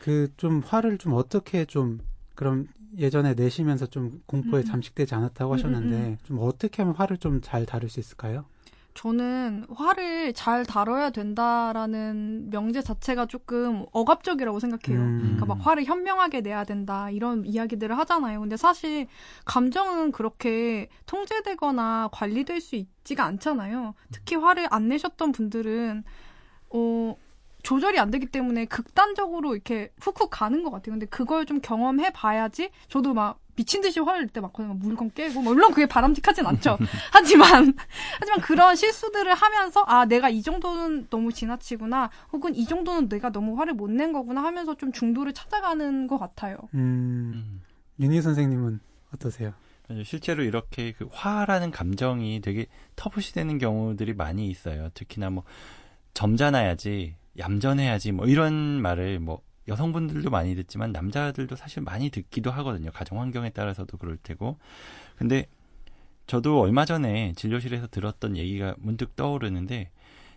그 0.00 0.28
좀 0.36 0.60
화를 0.66 0.98
좀 0.98 1.12
어떻게 1.12 1.64
좀 1.66 2.00
그럼 2.34 2.66
예전에 2.98 3.34
내시면서 3.34 3.86
좀 3.86 4.22
공포에 4.26 4.60
음. 4.60 4.64
잠식되지 4.64 5.14
않았다고 5.14 5.52
음, 5.52 5.54
하셨는데 5.54 5.96
음, 5.96 6.18
좀 6.24 6.38
어떻게 6.40 6.82
하면 6.82 6.94
화를 6.94 7.16
좀 7.18 7.40
잘 7.42 7.64
다룰 7.66 7.88
수 7.88 8.00
있을까요? 8.00 8.44
저는 8.94 9.64
화를 9.74 10.34
잘 10.34 10.66
다뤄야 10.66 11.10
된다라는 11.10 12.50
명제 12.50 12.82
자체가 12.82 13.24
조금 13.24 13.86
억압적이라고 13.92 14.60
생각해요. 14.60 15.00
음. 15.02 15.18
그러니까 15.22 15.46
막 15.46 15.66
화를 15.66 15.84
현명하게 15.84 16.42
내야 16.42 16.64
된다 16.64 17.10
이런 17.10 17.44
이야기들을 17.46 17.96
하잖아요. 17.98 18.40
근데 18.40 18.56
사실 18.58 19.06
감정은 19.46 20.12
그렇게 20.12 20.88
통제되거나 21.06 22.10
관리될 22.12 22.60
수 22.60 22.76
있지가 22.76 23.24
않잖아요. 23.24 23.94
특히 24.10 24.36
화를 24.36 24.66
안 24.70 24.88
내셨던 24.88 25.32
분들은 25.32 26.04
어 26.74 27.16
조절이 27.62 27.98
안 27.98 28.10
되기 28.10 28.26
때문에 28.26 28.64
극단적으로 28.66 29.54
이렇게 29.54 29.92
훅훅 30.00 30.30
가는 30.30 30.62
것 30.62 30.70
같아요. 30.70 30.92
근데 30.94 31.06
그걸 31.06 31.46
좀 31.46 31.60
경험해 31.60 32.10
봐야지 32.12 32.70
저도 32.88 33.14
막 33.14 33.38
미친 33.54 33.82
듯이 33.82 34.00
화를 34.00 34.22
낼때막 34.22 34.52
그냥 34.54 34.78
물건 34.78 35.10
깨고 35.14 35.42
뭐 35.42 35.52
물론 35.52 35.72
그게 35.72 35.86
바람직하진 35.86 36.46
않죠. 36.46 36.78
하지만 37.12 37.74
하지만 38.18 38.40
그런 38.40 38.74
실수들을 38.74 39.32
하면서 39.34 39.82
아 39.82 40.06
내가 40.06 40.30
이 40.30 40.42
정도는 40.42 41.08
너무 41.10 41.32
지나치구나 41.32 42.10
혹은 42.32 42.54
이 42.54 42.64
정도는 42.64 43.08
내가 43.08 43.30
너무 43.30 43.58
화를 43.58 43.74
못 43.74 43.90
낸 43.90 44.12
거구나 44.12 44.42
하면서 44.42 44.74
좀 44.74 44.90
중도를 44.90 45.34
찾아가는 45.34 46.06
것 46.06 46.18
같아요. 46.18 46.56
음, 46.74 47.32
음. 47.34 47.62
윤희 48.00 48.22
선생님은 48.22 48.80
어떠세요? 49.14 49.52
실제로 50.04 50.42
이렇게 50.42 50.92
그 50.92 51.06
화라는 51.12 51.70
감정이 51.70 52.40
되게 52.40 52.66
터부시 52.96 53.34
되는 53.34 53.58
경우들이 53.58 54.14
많이 54.14 54.48
있어요. 54.48 54.88
특히나 54.94 55.28
뭐 55.28 55.44
점잖아야지, 56.14 57.16
얌전해야지 57.38 58.12
뭐 58.12 58.26
이런 58.26 58.54
말을 58.82 59.20
뭐 59.20 59.42
여성분들도 59.68 60.28
많이 60.30 60.54
듣지만 60.54 60.92
남자들도 60.92 61.56
사실 61.56 61.82
많이 61.82 62.10
듣기도 62.10 62.50
하거든요. 62.50 62.90
가정 62.90 63.20
환경에 63.20 63.50
따라서도 63.50 63.96
그럴 63.96 64.16
테고. 64.16 64.58
근데 65.16 65.46
저도 66.26 66.60
얼마 66.60 66.84
전에 66.84 67.32
진료실에서 67.36 67.86
들었던 67.88 68.36
얘기가 68.36 68.74
문득 68.78 69.16
떠오르는데 69.16 69.90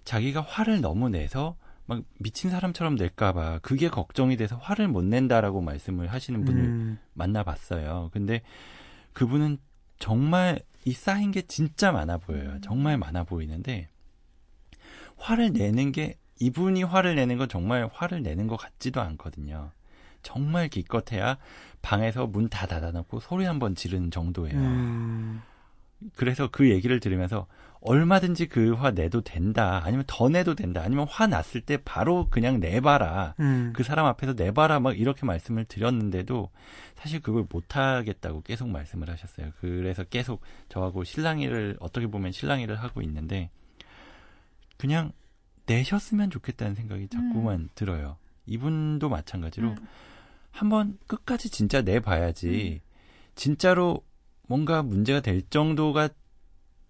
자기가 0.04 0.42
화를 0.42 0.82
너무 0.82 1.10
내서 1.10 1.58
막 1.88 2.04
미친 2.20 2.50
사람처럼 2.50 2.96
낼까봐 2.96 3.60
그게 3.60 3.90
걱정이 3.90 4.38
돼서 4.38 4.58
화를 4.58 4.88
못 4.88 5.04
낸다라고 5.04 5.62
말씀을 5.62 6.08
하시는 6.12 6.44
분을 6.44 6.64
음, 6.64 7.00
만나봤어요. 7.14 8.10
근데 8.12 8.42
그분은 9.14 9.58
정말 10.00 10.60
이 10.84 10.94
쌓인 10.94 11.32
게 11.32 11.42
진짜 11.44 11.92
많아 11.92 12.18
보여요. 12.18 12.52
음. 12.52 12.62
정말 12.62 12.98
많아 12.98 13.24
보이는데 13.24 13.88
화를 15.18 15.54
내는 15.54 15.92
게 15.92 16.18
이분이 16.40 16.84
화를 16.84 17.16
내는 17.16 17.38
건 17.38 17.48
정말 17.50 17.90
화를 17.94 18.22
내는 18.24 18.48
것 18.48 18.58
같지도 18.58 19.02
않거든요. 19.02 19.72
정말 20.22 20.68
기껏해야 20.70 21.38
방에서 21.82 22.26
문 22.28 22.50
다 22.50 22.66
닫아놓고 22.68 23.20
소리 23.20 23.46
한 23.46 23.60
번 23.60 23.76
지르는 23.76 24.10
정도예요. 24.12 24.58
음, 24.58 25.42
그래서 26.16 26.50
그 26.52 26.70
얘기를 26.72 27.00
들으면서 27.00 27.48
얼마든지 27.82 28.48
그 28.48 28.74
화 28.76 28.90
내도 28.92 29.22
된다. 29.22 29.82
아니면 29.86 30.04
더 30.08 30.28
내도 30.28 30.56
된다. 30.56 30.82
아니면 30.82 31.06
화 31.08 31.28
났을 31.28 31.62
때 31.62 31.78
바로 31.86 32.28
그냥 32.32 32.60
내봐라. 32.60 33.36
음, 33.40 33.72
그 33.76 33.84
사람 33.84 34.08
앞에서 34.08 34.34
내봐라. 34.34 34.80
막 34.80 34.98
이렇게 34.98 35.26
말씀을 35.28 35.66
드렸는데도 35.66 36.50
사실 36.96 37.22
그걸 37.22 37.46
못하겠다고 37.50 38.42
계속 38.42 38.68
말씀을 38.70 39.10
하셨어요. 39.12 39.52
그래서 39.62 40.04
계속 40.04 40.42
저하고 40.70 41.04
신랑이를 41.04 41.78
어떻게 41.80 42.08
보면 42.08 42.32
신랑이를 42.32 42.76
하고 42.78 43.02
있는데 43.04 43.52
그냥 44.78 45.12
내셨으면 45.66 46.30
좋겠다는 46.30 46.76
생각이 46.76 47.08
자꾸만 47.08 47.70
들어요. 47.76 48.18
이분도 48.46 49.10
마찬가지로 49.10 49.70
음. 49.70 49.88
한번 50.52 50.98
끝까지 51.08 51.50
진짜 51.50 51.82
내봐야지. 51.82 52.82
진짜로 53.36 54.04
뭔가 54.48 54.84
문제가 54.84 55.20
될 55.20 55.42
정도가 55.50 56.10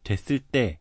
됐을 0.03 0.39
때 0.39 0.79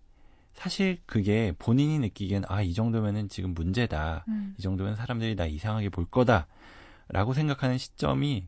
사실 0.52 0.98
그게 1.06 1.52
본인이 1.58 1.98
느끼기엔 1.98 2.44
아, 2.48 2.62
이 2.62 2.74
정도면은 2.74 3.28
지금 3.28 3.54
문제다. 3.54 4.24
음. 4.28 4.54
이 4.58 4.62
정도면 4.62 4.96
사람들이 4.96 5.34
나 5.36 5.46
이상하게 5.46 5.88
볼 5.88 6.04
거다. 6.06 6.46
라고 7.08 7.32
생각하는 7.34 7.78
시점이 7.78 8.46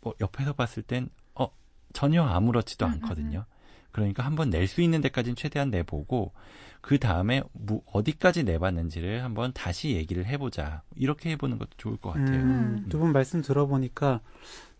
뭐 0.00 0.14
옆에서 0.20 0.52
봤을 0.52 0.82
땐 0.82 1.08
어, 1.34 1.48
전혀 1.92 2.22
아무렇지도 2.22 2.86
음, 2.86 2.92
않거든요. 2.92 3.44
그러니까 3.90 4.24
한번 4.24 4.50
낼 4.50 4.68
수 4.68 4.80
있는 4.82 5.00
데까지는 5.00 5.34
최대한 5.36 5.70
내보고 5.70 6.32
그 6.88 6.98
다음에 6.98 7.42
뭐 7.52 7.82
어디까지 7.92 8.44
내봤는지를 8.44 9.22
한번 9.22 9.52
다시 9.52 9.90
얘기를 9.90 10.24
해보자. 10.24 10.80
이렇게 10.96 11.32
해보는 11.32 11.58
것도 11.58 11.72
좋을 11.76 11.98
것 11.98 12.12
같아요. 12.12 12.40
음, 12.40 12.82
음. 12.84 12.86
두분 12.88 13.12
말씀 13.12 13.42
들어보니까 13.42 14.22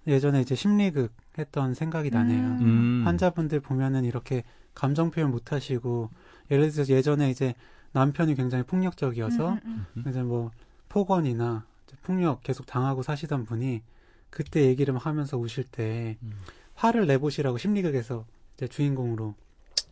예전에 0.06 0.40
이제 0.40 0.54
심리극 0.54 1.12
했던 1.36 1.74
생각이 1.74 2.08
나네요. 2.08 2.40
음. 2.40 2.60
음. 2.62 3.02
환자분들 3.04 3.60
보면은 3.60 4.06
이렇게 4.06 4.42
감정 4.72 5.10
표현 5.10 5.30
못 5.30 5.52
하시고 5.52 6.08
예를 6.50 6.70
들어서 6.70 6.94
예전에 6.94 7.28
이제 7.28 7.54
남편이 7.92 8.36
굉장히 8.36 8.64
폭력적이어서 8.64 9.50
음, 9.50 9.60
음, 9.66 9.86
음. 9.98 10.04
이제 10.08 10.22
뭐 10.22 10.50
폭언이나 10.88 11.66
폭력 12.04 12.42
계속 12.42 12.64
당하고 12.64 13.02
사시던 13.02 13.44
분이 13.44 13.82
그때 14.30 14.64
얘기를 14.64 14.94
막 14.94 15.04
하면서 15.04 15.36
우실 15.36 15.62
때 15.64 16.16
음. 16.22 16.32
화를 16.74 17.06
내보시라고 17.06 17.58
심리극에서 17.58 18.24
이제 18.56 18.66
주인공으로 18.66 19.34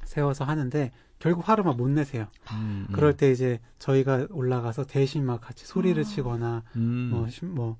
세워서 0.06 0.44
하는데 0.44 0.90
결국 1.18 1.48
화를 1.48 1.64
막 1.64 1.76
못 1.76 1.88
내세요. 1.90 2.26
음, 2.52 2.86
음. 2.88 2.92
그럴 2.92 3.16
때 3.16 3.30
이제 3.30 3.60
저희가 3.78 4.26
올라가서 4.30 4.84
대신 4.84 5.24
막 5.24 5.40
같이 5.40 5.66
소리를 5.66 6.00
아. 6.00 6.04
치거나 6.04 6.62
음. 6.76 7.10
뭐, 7.12 7.28
심- 7.28 7.54
뭐 7.54 7.76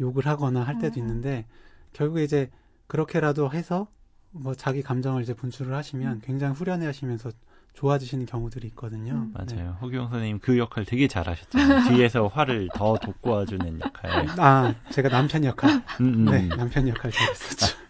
욕을 0.00 0.26
하거나 0.26 0.62
할 0.62 0.78
때도 0.78 0.98
음. 1.00 1.02
있는데 1.06 1.46
결국에 1.92 2.24
이제 2.24 2.50
그렇게라도 2.86 3.52
해서 3.52 3.88
뭐 4.30 4.54
자기 4.54 4.82
감정을 4.82 5.22
이제 5.22 5.32
분출을 5.34 5.74
하시면 5.74 6.12
음. 6.14 6.20
굉장히 6.24 6.54
후련해 6.54 6.86
하시면서 6.86 7.30
좋아지시는 7.74 8.26
경우들이 8.26 8.68
있거든요. 8.68 9.12
음. 9.14 9.34
네. 9.46 9.56
맞아요. 9.56 9.78
허기영 9.80 10.08
선생님 10.10 10.38
그 10.40 10.58
역할 10.58 10.84
되게 10.84 11.08
잘하셨잖아요. 11.08 11.88
뒤에서 11.90 12.26
화를 12.28 12.68
더 12.74 12.96
돋구어주는 12.98 13.80
역할. 13.80 14.26
아, 14.38 14.74
제가 14.90 15.08
남편 15.08 15.44
역할. 15.44 15.70
음, 16.00 16.14
음. 16.14 16.24
네, 16.26 16.46
남편 16.48 16.86
역할 16.88 17.10
잘했었죠. 17.10 17.83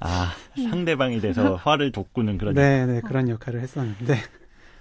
아, 0.00 0.32
상대방이 0.56 1.20
돼서 1.20 1.56
화를 1.56 1.92
돋구는 1.92 2.38
그런. 2.38 2.54
네, 2.54 2.86
네, 2.86 3.00
그런 3.00 3.28
역할을 3.28 3.60
했었는데. 3.60 4.18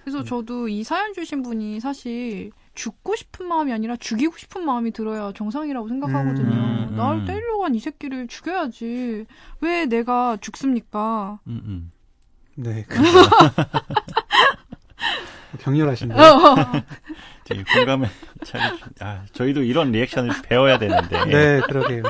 그래서 0.04 0.24
저도 0.24 0.70
이 0.70 0.84
사연 0.86 1.13
주신 1.13 1.42
분이 1.44 1.82
사실 1.82 2.51
죽고 2.75 3.16
싶은 3.18 3.46
마음이 3.46 3.74
아니라 3.74 3.98
죽이고 3.98 4.38
싶은 4.38 4.63
마음이 4.63 4.91
들어야 4.91 5.34
정상이라고 5.34 5.89
생각하거든요. 5.89 6.48
음, 6.56 6.88
음. 6.91 6.95
나를 6.95 7.26
때리려고 7.26 7.65
한 7.65 7.76
이 7.76 7.80
새끼를 7.80 8.28
죽여야지. 8.28 9.26
왜 9.60 9.86
내가 9.86 10.38
죽습니까? 10.39 11.39
음, 11.48 11.62
음. 11.65 11.91
네. 12.56 12.86
격렬하신데. 15.60 16.15
어. 16.15 16.56
되게 17.43 17.63
공감을 17.63 18.08
잘. 18.45 18.78
아, 19.00 19.21
저희도 19.34 19.63
이런 19.63 19.91
리액션을 19.91 20.41
배워야 20.43 20.78
되는데. 20.78 21.26
네, 21.26 21.62
그러게요. 21.62 22.04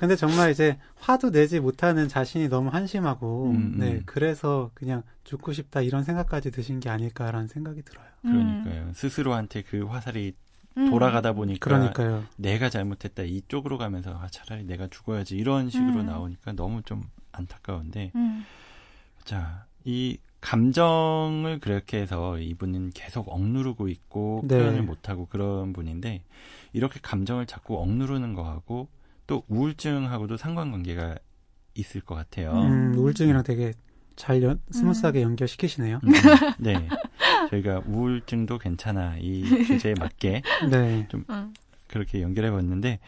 근데 0.00 0.16
정말 0.16 0.50
이제 0.50 0.78
화도 0.96 1.30
내지 1.30 1.60
못하는 1.60 2.08
자신이 2.08 2.48
너무 2.48 2.70
한심하고, 2.70 3.50
음, 3.50 3.74
네, 3.76 3.92
음. 3.92 4.02
그래서 4.06 4.70
그냥 4.72 5.02
죽고 5.24 5.52
싶다 5.52 5.82
이런 5.82 6.04
생각까지 6.04 6.52
드신 6.52 6.80
게 6.80 6.88
아닐까라는 6.88 7.48
생각이 7.48 7.82
들어요. 7.82 8.06
그러니까요. 8.22 8.92
스스로한테 8.94 9.60
그 9.60 9.84
화살이 9.84 10.32
음. 10.78 10.88
돌아가다 10.88 11.34
보니까 11.34 11.68
그러니까요. 11.68 12.24
내가 12.36 12.70
잘못했다 12.70 13.24
이쪽으로 13.24 13.76
가면서 13.76 14.12
아, 14.12 14.28
차라리 14.30 14.64
내가 14.64 14.88
죽어야지 14.88 15.36
이런 15.36 15.68
식으로 15.68 16.00
음. 16.00 16.06
나오니까 16.06 16.52
너무 16.52 16.80
좀 16.80 17.02
안타까운데 17.32 18.12
음. 18.14 18.46
자, 19.24 19.66
이 19.84 20.16
감정을 20.40 21.58
그렇게 21.60 21.98
해서 21.98 22.38
이분은 22.38 22.92
계속 22.94 23.28
억누르고 23.28 23.88
있고 23.88 24.44
네. 24.48 24.56
표현을 24.56 24.82
못하고 24.82 25.26
그런 25.26 25.74
분인데 25.74 26.22
이렇게 26.72 27.00
감정을 27.02 27.44
자꾸 27.44 27.78
억누르는 27.82 28.32
거하고 28.32 28.88
또 29.30 29.44
우울증하고도 29.46 30.36
상관관계가 30.36 31.16
있을 31.76 32.00
것 32.00 32.16
같아요. 32.16 32.50
음, 32.50 32.94
우울증이랑 32.96 33.44
되게 33.44 33.74
잘 34.16 34.42
연, 34.42 34.60
smooth하게 34.72 35.22
연결시키시네요. 35.22 36.00
음, 36.02 36.10
네. 36.58 36.88
저희가 37.50 37.82
우울증도 37.86 38.58
괜찮아 38.58 39.18
이 39.20 39.44
주제에 39.66 39.94
맞게 39.96 40.42
네. 40.68 41.06
음. 41.14 41.54
그렇게 41.86 42.22
연결해 42.22 42.50
봤는데 42.50 42.98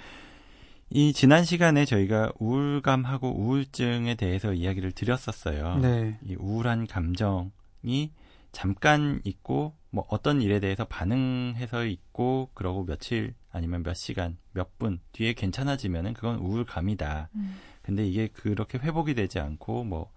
이 0.91 1.13
지난 1.13 1.43
시간에 1.43 1.85
저희가 1.85 2.31
우울감하고 2.39 3.41
우울증에 3.41 4.15
대해서 4.15 4.55
이야기를 4.55 4.93
드렸었어요. 4.93 5.79
네. 5.79 6.21
이 6.23 6.37
우울한 6.39 6.87
감정이 6.87 8.13
잠깐 8.53 9.21
있고 9.25 9.75
뭐 9.91 10.07
어떤 10.09 10.41
일에 10.41 10.61
대해서 10.61 10.85
반응해서 10.85 11.85
있고 11.85 12.51
그러고 12.55 12.87
며칠 12.87 13.35
아니면 13.53 13.83
몇 13.83 13.95
시간, 13.95 14.37
몇 14.53 14.71
분 14.79 14.99
뒤에 15.13 15.35
괜찮아지면은 15.35 16.15
그건 16.15 16.37
우울감이다. 16.37 17.29
음. 17.35 17.57
근데 17.83 18.07
이게 18.07 18.29
그렇게 18.29 18.79
회복이 18.79 19.15
되지 19.15 19.39
않고 19.39 19.85
뭐 19.85 20.11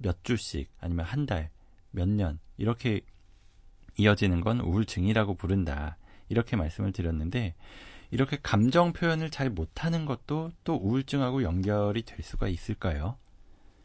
몇 0.00 0.22
주씩 0.22 0.70
아니면 0.80 1.04
한 1.06 1.26
달, 1.26 1.50
몇 1.90 2.06
년 2.08 2.38
이렇게 2.56 3.00
이어지는 3.96 4.40
건 4.42 4.60
우울증이라고 4.60 5.34
부른다. 5.34 5.96
이렇게 6.28 6.54
말씀을 6.56 6.92
드렸는데 6.92 7.54
이렇게 8.10 8.38
감정 8.42 8.92
표현을 8.92 9.30
잘 9.30 9.50
못하는 9.50 10.04
것도 10.06 10.52
또 10.62 10.74
우울증하고 10.76 11.42
연결이 11.42 12.02
될 12.02 12.22
수가 12.22 12.46
있을까요? 12.48 13.16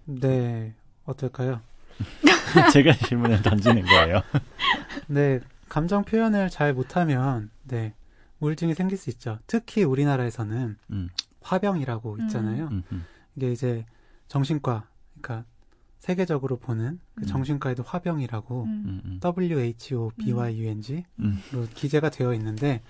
네. 0.06 0.74
어떨까요? 1.06 1.62
제가 2.74 2.94
질문을 2.94 3.42
던지는 3.42 3.84
거예요. 3.84 4.22
네. 5.08 5.40
감정 5.70 6.04
표현을 6.04 6.50
잘 6.50 6.74
못하면, 6.74 7.50
네. 7.64 7.94
우울증이 8.44 8.74
생길 8.76 8.98
수 8.98 9.10
있죠. 9.10 9.40
특히 9.48 9.84
우리나라에서는 9.84 10.78
음, 10.92 11.10
화병이라고 11.42 12.18
있잖아요. 12.24 12.68
음, 12.68 12.84
음, 12.92 13.06
이게 13.36 13.52
이제 13.52 13.86
정신과, 14.28 14.90
그러니까 15.22 15.46
세계적으로 16.00 16.58
보는 16.58 17.00
그 17.16 17.24
음. 17.24 17.26
정신과에도 17.26 17.84
화병이라고 17.84 18.64
음. 18.64 18.84
음, 18.86 19.02
음, 19.06 19.20
WHO 19.24 20.12
BYUNG로 20.18 21.04
음, 21.20 21.42
기재가 21.74 22.10
되어 22.10 22.34
있는데 22.34 22.82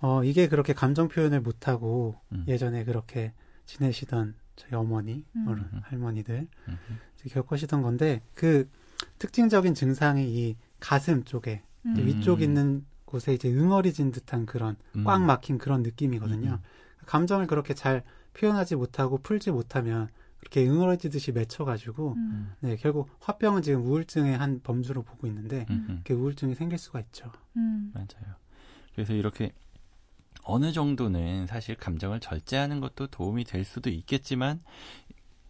어 0.00 0.24
이게 0.24 0.48
그렇게 0.48 0.72
감정 0.72 1.08
표현을 1.08 1.42
못하고 1.42 2.18
음. 2.32 2.46
예전에 2.48 2.84
그렇게 2.84 3.34
지내시던 3.66 4.34
저희 4.56 4.74
어머니, 4.74 5.24
음. 5.36 5.48
어, 5.48 5.80
할머니들 5.82 6.48
음, 6.68 6.78
음. 6.88 6.98
겪으시던 7.28 7.82
건데 7.82 8.22
그 8.34 8.70
특징적인 9.18 9.74
증상이 9.74 10.24
이 10.24 10.56
가슴 10.78 11.24
쪽에 11.24 11.62
음. 11.84 11.94
위쪽 11.98 12.40
있는 12.40 12.86
곳에 13.10 13.34
이제 13.34 13.50
응어리진 13.50 14.12
듯한 14.12 14.46
그런 14.46 14.76
음. 14.96 15.04
꽉 15.04 15.22
막힌 15.22 15.58
그런 15.58 15.82
느낌이거든요. 15.82 16.50
음, 16.52 17.06
감정을 17.06 17.46
그렇게 17.46 17.74
잘 17.74 18.02
표현하지 18.34 18.76
못하고 18.76 19.18
풀지 19.18 19.50
못하면 19.50 20.08
그렇게 20.38 20.66
응어리지듯이 20.66 21.32
맺혀가지고 21.32 22.14
음. 22.16 22.52
네 22.60 22.76
결국 22.76 23.10
화병은 23.20 23.62
지금 23.62 23.82
우울증의 23.82 24.36
한 24.36 24.60
범주로 24.62 25.02
보고 25.02 25.26
있는데 25.26 25.66
음, 25.70 25.86
음. 25.88 25.94
이렇게 25.96 26.14
우울증이 26.14 26.54
생길 26.54 26.78
수가 26.78 27.00
있죠. 27.00 27.30
음. 27.56 27.90
맞아요. 27.92 28.34
그래서 28.94 29.12
이렇게 29.12 29.52
어느 30.42 30.72
정도는 30.72 31.46
사실 31.46 31.76
감정을 31.76 32.20
절제하는 32.20 32.80
것도 32.80 33.08
도움이 33.08 33.44
될 33.44 33.64
수도 33.64 33.90
있겠지만 33.90 34.60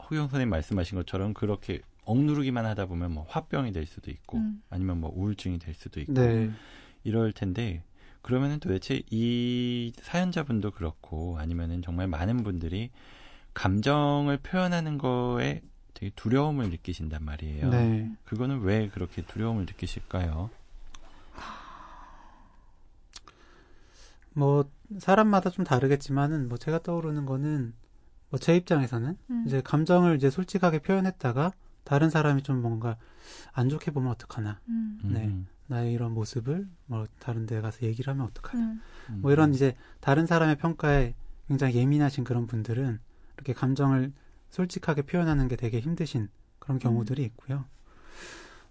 호경 0.02 0.28
선생님 0.28 0.50
말씀하신 0.50 0.98
것처럼 0.98 1.34
그렇게 1.34 1.80
억누르기만 2.04 2.66
하다 2.66 2.86
보면 2.86 3.12
뭐 3.12 3.24
화병이 3.28 3.72
될 3.72 3.86
수도 3.86 4.10
있고 4.10 4.38
음. 4.38 4.62
아니면 4.68 5.00
뭐 5.00 5.12
우울증이 5.14 5.58
될 5.58 5.74
수도 5.74 6.00
있고 6.00 6.12
네. 6.14 6.50
이럴 7.04 7.32
텐데 7.32 7.82
그러면은 8.22 8.60
도대체 8.60 9.02
이 9.10 9.92
사연자분도 10.02 10.72
그렇고 10.72 11.38
아니면은 11.38 11.82
정말 11.82 12.06
많은 12.06 12.42
분들이 12.42 12.90
감정을 13.54 14.38
표현하는 14.38 14.98
거에 14.98 15.62
되게 15.94 16.12
두려움을 16.14 16.70
느끼신단 16.70 17.24
말이에요. 17.24 17.70
네. 17.70 18.10
그거는 18.24 18.60
왜 18.60 18.88
그렇게 18.88 19.22
두려움을 19.22 19.66
느끼실까요? 19.66 20.50
뭐 24.32 24.70
사람마다 24.98 25.50
좀 25.50 25.64
다르겠지만은 25.64 26.48
뭐 26.48 26.56
제가 26.58 26.82
떠오르는 26.82 27.26
거는 27.26 27.74
뭐 28.30 28.38
제 28.38 28.56
입장에서는 28.56 29.16
음. 29.30 29.44
이제 29.46 29.60
감정을 29.60 30.16
이제 30.16 30.30
솔직하게 30.30 30.80
표현했다가 30.80 31.52
다른 31.84 32.10
사람이 32.10 32.42
좀 32.42 32.62
뭔가 32.62 32.96
안 33.52 33.68
좋게 33.68 33.90
보면 33.90 34.12
어떡하나 34.12 34.60
음. 34.68 35.00
네. 35.02 35.34
음, 35.70 35.74
나의 35.74 35.92
이런 35.92 36.12
모습을 36.12 36.68
뭐 36.86 37.06
다른 37.18 37.46
데 37.46 37.60
가서 37.60 37.86
얘기를 37.86 38.12
하면 38.12 38.26
어떡하나 38.26 38.62
음. 38.62 38.80
음, 39.10 39.18
뭐 39.22 39.32
이런 39.32 39.54
이제 39.54 39.76
다른 40.00 40.26
사람의 40.26 40.58
평가에 40.58 41.14
굉장히 41.48 41.76
예민하신 41.76 42.24
그런 42.24 42.46
분들은 42.46 42.98
이렇게 43.36 43.52
감정을 43.52 44.12
솔직하게 44.50 45.02
표현하는 45.02 45.48
게 45.48 45.56
되게 45.56 45.80
힘드신 45.80 46.28
그런 46.58 46.78
경우들이 46.78 47.22
있고요. 47.24 47.64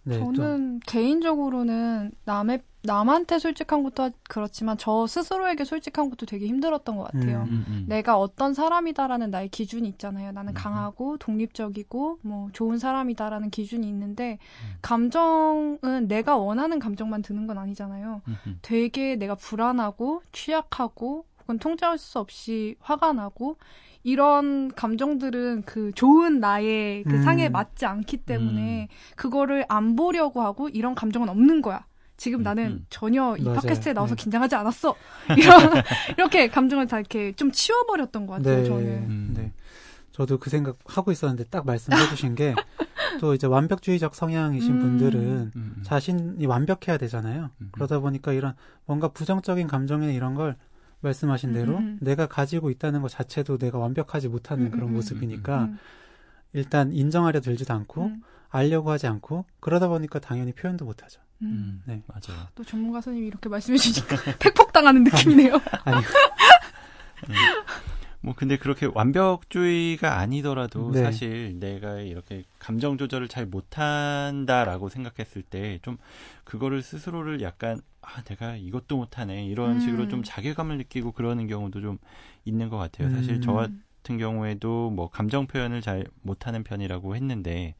네, 0.03 0.19
또 0.19 0.33
저는 0.33 0.79
개인적으로는 0.81 2.11
남의 2.25 2.61
남한테 2.81 3.39
솔직한 3.39 3.83
것도 3.83 4.11
그렇지만 4.29 4.77
저 4.77 5.05
스스로에게 5.05 5.65
솔직한 5.65 6.09
것도 6.09 6.25
되게 6.25 6.47
힘들었던 6.47 6.95
것 6.95 7.11
같아요. 7.11 7.39
음. 7.49 7.49
음, 7.49 7.65
음. 7.67 7.85
내가 7.87 8.17
어떤 8.17 8.53
사람이다라는 8.53 9.31
나의 9.31 9.49
기준이 9.49 9.87
있잖아요. 9.89 10.31
나는 10.31 10.53
음. 10.53 10.53
강하고 10.53 11.17
독립적이고 11.17 12.19
뭐 12.21 12.49
좋은 12.53 12.77
사람이다라는 12.77 13.49
기준이 13.49 13.87
있는데 13.87 14.39
음. 14.63 14.77
감정은 14.81 16.07
내가 16.07 16.37
원하는 16.37 16.79
감정만 16.79 17.21
드는 17.21 17.47
건 17.47 17.57
아니잖아요. 17.57 18.21
음, 18.25 18.37
음. 18.47 18.59
되게 18.61 19.17
내가 19.17 19.35
불안하고 19.35 20.21
취약하고 20.31 21.25
혹은 21.41 21.59
통제할 21.59 21.97
수 21.97 22.19
없이 22.19 22.75
화가 22.79 23.11
나고 23.13 23.57
이런 24.03 24.69
감정들은 24.73 25.63
그 25.65 25.91
좋은 25.93 26.39
나의 26.39 27.03
그 27.03 27.15
음. 27.15 27.23
상에 27.23 27.49
맞지 27.49 27.85
않기 27.85 28.17
때문에 28.17 28.87
그거를 29.17 29.65
안 29.67 29.97
보려고 29.97 30.41
하고 30.41 30.69
이런 30.69 30.95
감정은 30.95 31.27
없는 31.27 31.61
거야. 31.61 31.85
지금 32.19 32.41
음, 32.41 32.43
나는 32.43 32.65
음. 32.65 32.85
전혀 32.89 33.35
이 33.37 33.43
맞아요. 33.43 33.61
팟캐스트에 33.61 33.93
나와서 33.93 34.15
네. 34.15 34.21
긴장하지 34.23 34.55
않았어. 34.55 34.95
이런 35.37 35.83
이렇게 36.17 36.47
감정을 36.49 36.87
다 36.87 36.99
이렇게 36.99 37.31
좀 37.33 37.51
치워버렸던 37.51 38.27
것 38.27 38.33
같아요. 38.35 38.57
네, 38.57 38.63
저는. 38.65 38.85
음. 38.85 39.33
네. 39.35 39.51
저도 40.11 40.37
그 40.37 40.49
생각 40.49 40.77
하고 40.85 41.11
있었는데 41.11 41.45
딱 41.45 41.65
말씀해 41.65 42.09
주신 42.09 42.35
게 42.35 42.53
또 43.19 43.33
이제 43.33 43.47
완벽주의적 43.47 44.13
성향이신 44.15 44.73
음. 44.75 44.79
분들은 44.79 45.19
음, 45.19 45.51
음. 45.55 45.83
자신이 45.83 46.45
완벽해야 46.45 46.97
되잖아요. 46.97 47.49
음. 47.61 47.69
그러다 47.71 47.99
보니까 47.99 48.33
이런 48.33 48.53
뭔가 48.85 49.07
부정적인 49.09 49.67
감정이나 49.67 50.11
이런 50.11 50.35
걸 50.35 50.55
말씀하신 51.01 51.49
음, 51.49 51.53
대로 51.53 51.77
음, 51.77 51.83
음. 51.83 51.97
내가 52.01 52.27
가지고 52.27 52.69
있다는 52.69 53.01
것 53.01 53.09
자체도 53.09 53.57
내가 53.57 53.77
완벽하지 53.77 54.27
못하는 54.27 54.65
음, 54.67 54.71
그런 54.71 54.83
음, 54.85 54.89
음, 54.89 54.93
모습이니까 54.95 55.63
음, 55.65 55.77
일단 56.53 56.91
인정하려 56.91 57.41
들지도 57.41 57.73
않고 57.73 58.05
음, 58.05 58.21
알려고 58.49 58.91
하지 58.91 59.07
않고 59.07 59.45
그러다 59.59 59.87
보니까 59.87 60.19
당연히 60.19 60.51
표현도 60.53 60.85
못하죠. 60.85 61.21
음. 61.41 61.47
음, 61.47 61.83
네. 61.85 62.03
맞아요. 62.07 62.47
또 62.55 62.63
전문가 62.63 63.01
선생님이 63.01 63.27
이렇게 63.27 63.49
말씀해 63.49 63.77
주니까 63.77 64.15
팩폭당하는 64.39 65.03
느낌이네요. 65.05 65.53
아니 65.85 66.01
뭐 68.21 68.33
근데 68.35 68.57
그렇게 68.57 68.85
완벽주의가 68.93 70.17
아니더라도 70.17 70.91
네. 70.91 71.03
사실 71.03 71.57
내가 71.59 71.99
이렇게 72.01 72.43
감정 72.59 72.97
조절을 72.97 73.29
잘 73.29 73.45
못한다라고 73.45 74.89
생각했을 74.89 75.41
때 75.41 75.79
좀 75.81 75.97
그거를 76.43 76.81
스스로를 76.81 77.41
약간 77.41 77.79
아 78.01 78.21
내가 78.23 78.55
이것도 78.57 78.97
못하네 78.97 79.45
이런 79.45 79.73
음. 79.73 79.79
식으로 79.79 80.07
좀 80.09 80.23
자괴감을 80.23 80.77
느끼고 80.79 81.13
그러는 81.13 81.47
경우도 81.47 81.79
좀 81.81 81.97
있는 82.43 82.69
것 82.69 82.77
같아요. 82.77 83.09
사실 83.11 83.35
음. 83.35 83.41
저 83.41 83.53
같은 83.53 84.17
경우에도 84.17 84.89
뭐 84.89 85.09
감정 85.09 85.47
표현을 85.47 85.81
잘 85.81 86.05
못하는 86.21 86.63
편이라고 86.63 87.15
했는데 87.15 87.75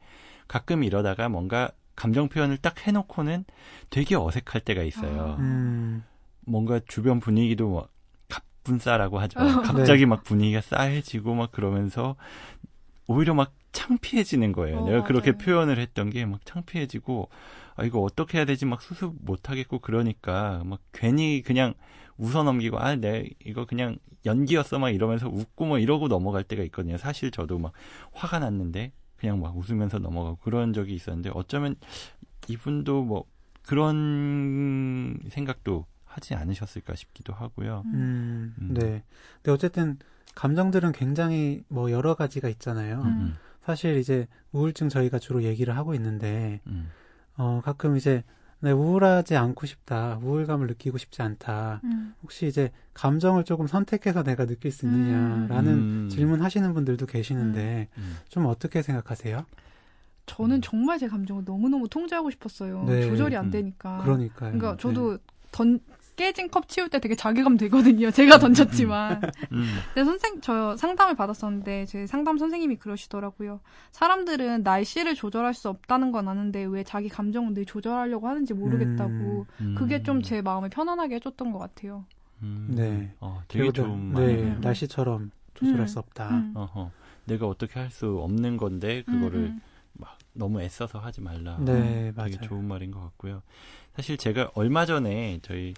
가끔 0.48 0.84
이러다가 0.84 1.28
뭔가 1.28 1.70
감정 2.00 2.28
표현을 2.30 2.56
딱 2.56 2.86
해놓고는 2.86 3.44
되게 3.90 4.16
어색할 4.16 4.62
때가 4.62 4.82
있어요. 4.82 5.34
아. 5.38 5.40
음, 5.40 6.02
뭔가 6.46 6.80
주변 6.88 7.20
분위기도 7.20 7.70
막 7.74 7.90
갑분싸라고 8.30 9.18
하죠. 9.20 9.38
갑자기 9.62 10.06
막 10.06 10.24
분위기가 10.24 10.62
싸해지고 10.62 11.34
막 11.34 11.52
그러면서 11.52 12.16
오히려 13.06 13.34
막 13.34 13.52
창피해지는 13.72 14.52
거예요. 14.52 14.78
어, 14.78 14.86
내가 14.88 15.04
그렇게 15.04 15.32
맞아요. 15.32 15.44
표현을 15.44 15.78
했던 15.78 16.08
게 16.08 16.24
막 16.24 16.44
창피해지고 16.46 17.28
아 17.76 17.84
이거 17.84 18.00
어떻게 18.00 18.38
해야 18.38 18.46
되지 18.46 18.64
막 18.64 18.80
수습 18.80 19.14
못 19.20 19.50
하겠고 19.50 19.80
그러니까 19.80 20.62
막 20.64 20.80
괜히 20.92 21.42
그냥 21.42 21.74
웃어 22.16 22.42
넘기고 22.44 22.78
아 22.80 22.96
내 22.96 23.28
이거 23.44 23.66
그냥 23.66 23.98
연기였어 24.24 24.78
막 24.78 24.88
이러면서 24.90 25.28
웃고 25.28 25.66
뭐 25.66 25.78
이러고 25.78 26.08
넘어갈 26.08 26.44
때가 26.44 26.62
있거든요. 26.64 26.96
사실 26.96 27.30
저도 27.30 27.58
막 27.58 27.72
화가 28.12 28.38
났는데 28.38 28.92
그냥 29.20 29.40
막 29.40 29.56
웃으면서 29.56 29.98
넘어가고 29.98 30.36
그런 30.36 30.72
적이 30.72 30.94
있었는데 30.94 31.30
어쩌면 31.34 31.76
이분도 32.48 33.04
뭐 33.04 33.24
그런 33.62 35.20
생각도 35.28 35.84
하지 36.06 36.34
않으셨을까 36.34 36.94
싶기도 36.96 37.34
하고요. 37.34 37.82
음, 37.86 38.54
음. 38.58 38.74
네. 38.74 39.04
근데 39.36 39.52
어쨌든 39.52 39.98
감정들은 40.34 40.92
굉장히 40.92 41.62
뭐 41.68 41.90
여러 41.90 42.14
가지가 42.14 42.48
있잖아요. 42.48 43.02
음. 43.02 43.36
사실 43.62 43.98
이제 43.98 44.26
우울증 44.52 44.88
저희가 44.88 45.18
주로 45.18 45.42
얘기를 45.42 45.76
하고 45.76 45.94
있는데 45.94 46.60
음, 46.66 46.90
어 47.36 47.60
가끔 47.62 47.96
이제 47.96 48.24
내 48.60 48.72
우울하지 48.72 49.36
않고 49.36 49.66
싶다, 49.66 50.18
우울감을 50.22 50.66
느끼고 50.66 50.98
싶지 50.98 51.22
않다. 51.22 51.80
음. 51.84 52.14
혹시 52.22 52.46
이제 52.46 52.70
감정을 52.92 53.44
조금 53.44 53.66
선택해서 53.66 54.22
내가 54.22 54.44
느낄 54.44 54.70
수 54.70 54.84
있느냐라는 54.86 55.72
음. 55.72 56.08
질문 56.10 56.42
하시는 56.42 56.72
분들도 56.74 57.06
계시는데 57.06 57.88
음. 57.96 58.16
좀 58.28 58.46
어떻게 58.46 58.82
생각하세요? 58.82 59.46
저는 60.26 60.56
음. 60.56 60.60
정말 60.62 60.98
제 60.98 61.08
감정을 61.08 61.44
너무너무 61.46 61.88
통제하고 61.88 62.30
싶었어요. 62.30 62.84
네. 62.84 63.02
조절이 63.08 63.34
안 63.36 63.46
음. 63.46 63.50
되니까. 63.50 64.02
그러니까요. 64.02 64.52
그러니까 64.52 64.72
네. 64.72 64.76
저도 64.78 65.18
던 65.50 65.80
깨진 66.20 66.50
컵 66.50 66.68
치울 66.68 66.90
때 66.90 66.98
되게 67.00 67.14
자괴감 67.14 67.56
들거든요. 67.56 68.10
제가 68.12 68.38
던졌지만. 68.38 69.22
음, 69.52 69.64
근데 69.94 70.04
선생 70.04 70.40
저 70.42 70.76
상담을 70.76 71.16
받았었는데 71.16 71.86
제 71.86 72.06
상담 72.06 72.36
선생님이 72.36 72.76
그러시더라고요. 72.76 73.60
사람들은 73.92 74.62
날씨를 74.62 75.14
조절할 75.14 75.54
수 75.54 75.70
없다는 75.70 76.12
건 76.12 76.28
아는데 76.28 76.64
왜 76.64 76.84
자기 76.84 77.08
감정을 77.08 77.54
늘 77.54 77.64
조절하려고 77.64 78.28
하는지 78.28 78.52
모르겠다고. 78.54 79.46
음. 79.62 79.74
그게 79.78 80.02
좀 80.02 80.20
제 80.20 80.42
마음을 80.42 80.68
편안하게 80.68 81.14
해줬던 81.14 81.50
것 81.52 81.58
같아요. 81.58 82.04
음. 82.42 82.68
네. 82.70 83.14
어, 83.20 83.42
되게 83.48 83.72
좋은 83.72 84.12
네, 84.12 84.20
말이네요. 84.20 84.58
날씨처럼 84.60 85.30
조절할 85.54 85.80
음. 85.80 85.86
수 85.86 85.98
없다. 85.98 86.28
음. 86.28 86.52
어허. 86.54 86.90
내가 87.24 87.46
어떻게 87.46 87.80
할 87.80 87.90
수 87.90 88.18
없는 88.20 88.58
건데 88.58 89.02
그거를 89.06 89.38
음, 89.38 89.60
막 89.94 90.18
너무 90.34 90.60
애써서 90.60 90.98
하지 90.98 91.22
말라. 91.22 91.56
네, 91.60 91.72
되게 91.82 92.12
맞아요. 92.14 92.40
좋은 92.42 92.68
말인 92.68 92.90
것 92.90 93.00
같고요. 93.00 93.40
사실 93.96 94.18
제가 94.18 94.50
얼마 94.54 94.84
전에 94.84 95.38
저희 95.42 95.72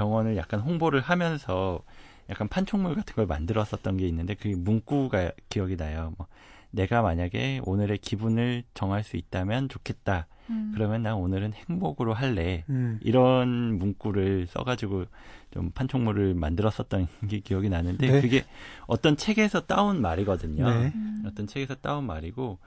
병원을 0.00 0.38
약간 0.38 0.60
홍보를 0.60 1.02
하면서 1.02 1.82
약간 2.30 2.48
판촉물 2.48 2.94
같은 2.94 3.14
걸 3.14 3.26
만들었었던 3.26 3.98
게 3.98 4.08
있는데 4.08 4.34
그 4.34 4.48
문구가 4.48 5.32
기억이 5.50 5.76
나요. 5.76 6.14
뭐 6.16 6.26
내가 6.70 7.02
만약에 7.02 7.60
오늘의 7.64 7.98
기분을 7.98 8.62
정할 8.72 9.04
수 9.04 9.18
있다면 9.18 9.68
좋겠다. 9.68 10.26
음. 10.48 10.72
그러면 10.74 11.02
난 11.02 11.16
오늘은 11.16 11.52
행복으로 11.52 12.14
할래. 12.14 12.64
음. 12.70 12.98
이런 13.02 13.78
문구를 13.78 14.46
써가지고 14.46 15.04
좀 15.50 15.70
판촉물을 15.72 16.32
만들었었던 16.34 17.06
게 17.28 17.40
기억이 17.40 17.68
나는데 17.68 18.10
네. 18.10 18.20
그게 18.22 18.44
어떤 18.86 19.18
책에서 19.18 19.66
따온 19.66 20.00
말이거든요. 20.00 20.66
네. 20.66 20.92
음. 20.94 21.24
어떤 21.26 21.46
책에서 21.46 21.74
따온 21.74 22.06
말이고 22.06 22.58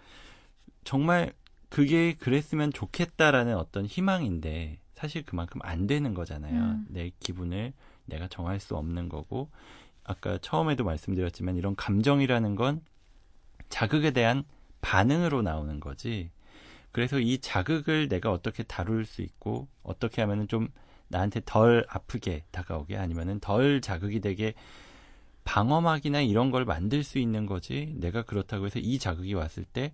정말 0.84 1.34
그게 1.69 2.13
그랬으면 2.13 2.72
좋겠다라는 2.72 3.58
어떤 3.58 3.88
희망인데 3.88 4.83
사실 5.04 5.26
그만큼 5.26 5.60
안 5.63 5.86
되는 5.86 6.13
거잖아요. 6.13 6.58
음. 6.58 6.86
내 6.88 7.12
기분을 7.20 7.74
내가 8.06 8.30
정할 8.30 8.62
수 8.62 8.78
없는 8.78 9.10
거고 9.10 9.50
아까 10.06 10.38
처음에도 10.38 10.86
말씀드렸지만 10.86 11.58
이런 11.58 11.76
감정이라는 11.76 12.56
건 12.56 12.82
자극에 13.68 14.12
대한 14.12 14.46
반응으로 14.80 15.42
나오는 15.42 15.82
거지. 15.82 16.32
그래서 16.94 17.20
이 17.20 17.39
자극을 17.39 18.08
내가 18.08 18.32
어떻게 18.32 18.63
다룰 18.63 19.04
수 19.06 19.22
있고 19.22 19.68
어떻게 19.82 20.22
하면은 20.22 20.48
좀 20.48 20.70
나한테 21.10 21.42
덜 21.46 21.86
아프게 21.89 22.46
다가오게 22.52 22.96
아니면은 22.96 23.42
덜 23.42 23.82
자극이 23.82 24.22
되게 24.22 24.54
방어막이나 25.44 26.22
이런 26.22 26.50
걸 26.50 26.63
만들 26.63 27.04
수 27.04 27.20
있는 27.20 27.46
거지. 27.46 27.94
내가 27.98 28.22
그렇다고 28.22 28.68
해서 28.68 28.80
이 28.80 29.00
자극이 29.00 29.34
왔을 29.34 29.66
때 29.66 29.94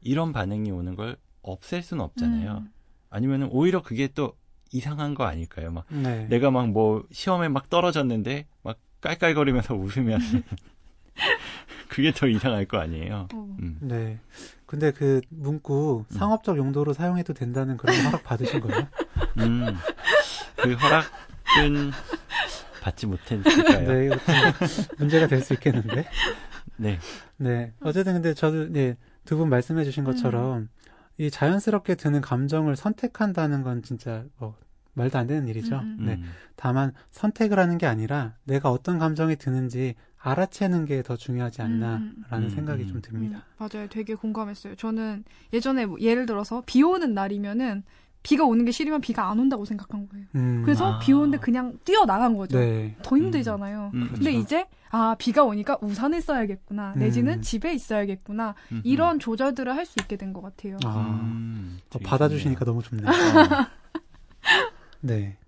이런 0.00 0.32
반응이 0.32 0.70
오는 0.70 0.94
걸 0.94 1.18
없앨 1.42 1.82
수는 1.82 2.02
없잖아요. 2.02 2.64
음. 2.64 2.72
아니면은 3.10 3.48
오히려 3.50 3.82
그게 3.82 4.08
또 4.08 4.34
이상한 4.72 5.14
거 5.14 5.24
아닐까요? 5.24 5.70
막 5.72 5.84
네. 5.88 6.26
내가 6.28 6.50
막 6.50 6.66
뭐 6.68 7.04
시험에 7.12 7.48
막 7.48 7.70
떨어졌는데 7.70 8.46
막 8.62 8.78
깔깔거리면서 9.00 9.74
웃으면 9.74 10.20
그게 11.88 12.12
더 12.12 12.26
이상할 12.26 12.66
거 12.66 12.78
아니에요. 12.78 13.28
어. 13.32 13.56
음. 13.60 13.78
네. 13.80 14.18
근데 14.66 14.90
그 14.90 15.20
문구 15.30 16.06
상업적 16.10 16.56
용도로 16.58 16.92
사용해도 16.92 17.32
된다는 17.32 17.76
그런 17.76 17.96
허락 18.04 18.24
받으신 18.24 18.60
거예요? 18.60 18.86
음. 19.38 19.76
그 20.56 20.72
허락은 20.74 21.92
받지 22.82 23.06
못했을까요? 23.06 23.88
네, 23.92 24.10
문제가 24.98 25.26
될 25.28 25.40
수 25.42 25.54
있겠는데. 25.54 26.06
네. 26.76 26.98
네. 27.38 27.72
어쨌든 27.80 28.14
근데 28.14 28.34
저도 28.34 28.68
네, 28.72 28.96
두 29.24 29.36
분 29.36 29.48
말씀해 29.48 29.84
주신 29.84 30.04
것처럼 30.04 30.68
이 31.18 31.30
자연스럽게 31.30 31.94
드는 31.94 32.20
감정을 32.20 32.76
선택한다는 32.76 33.62
건 33.62 33.82
진짜 33.82 34.24
뭐 34.38 34.56
말도 34.94 35.18
안 35.18 35.26
되는 35.26 35.46
일이죠. 35.48 35.76
음, 35.76 35.96
음. 36.00 36.06
네. 36.06 36.12
음. 36.14 36.24
다만 36.56 36.92
선택을 37.10 37.58
하는 37.58 37.78
게 37.78 37.86
아니라 37.86 38.34
내가 38.44 38.70
어떤 38.70 38.98
감정이 38.98 39.36
드는지 39.36 39.94
알아채는 40.18 40.86
게 40.86 41.02
더 41.02 41.16
중요하지 41.16 41.62
않나라는 41.62 42.16
음, 42.32 42.48
생각이 42.50 42.82
음. 42.84 42.88
좀 42.88 43.00
듭니다. 43.02 43.44
음, 43.60 43.68
맞아요. 43.70 43.86
되게 43.88 44.14
공감했어요. 44.14 44.74
저는 44.74 45.24
예전에 45.52 45.86
뭐 45.86 45.98
예를 46.00 46.26
들어서 46.26 46.62
비 46.66 46.82
오는 46.82 47.14
날이면은 47.14 47.84
비가 48.26 48.44
오는 48.44 48.64
게 48.64 48.72
싫으면 48.72 49.00
비가 49.00 49.30
안 49.30 49.38
온다고 49.38 49.64
생각한 49.64 50.08
거예요. 50.08 50.26
음. 50.34 50.62
그래서 50.64 50.94
아. 50.94 50.98
비 50.98 51.12
오는데 51.12 51.38
그냥 51.38 51.78
뛰어 51.84 52.04
나간 52.04 52.36
거죠. 52.36 52.58
네. 52.58 52.96
더 53.02 53.16
힘들잖아요. 53.16 53.92
음, 53.94 54.00
근데 54.08 54.32
그렇죠. 54.32 54.38
이제 54.38 54.66
아 54.90 55.14
비가 55.16 55.44
오니까 55.44 55.78
우산을 55.80 56.20
써야겠구나 56.20 56.94
내지는 56.96 57.34
음. 57.34 57.42
집에 57.42 57.72
있어야겠구나 57.72 58.56
음. 58.72 58.80
이런 58.84 59.20
조절들을 59.20 59.76
할 59.76 59.86
수 59.86 59.94
있게 60.00 60.16
된 60.16 60.32
것 60.32 60.42
같아요. 60.42 60.76
아, 60.84 61.20
음, 61.22 61.78
더 61.88 62.00
되게 62.00 62.08
받아주시니까 62.10 62.64
너무 62.64 62.82
좋네요. 62.82 63.06
좋네요. 63.12 63.66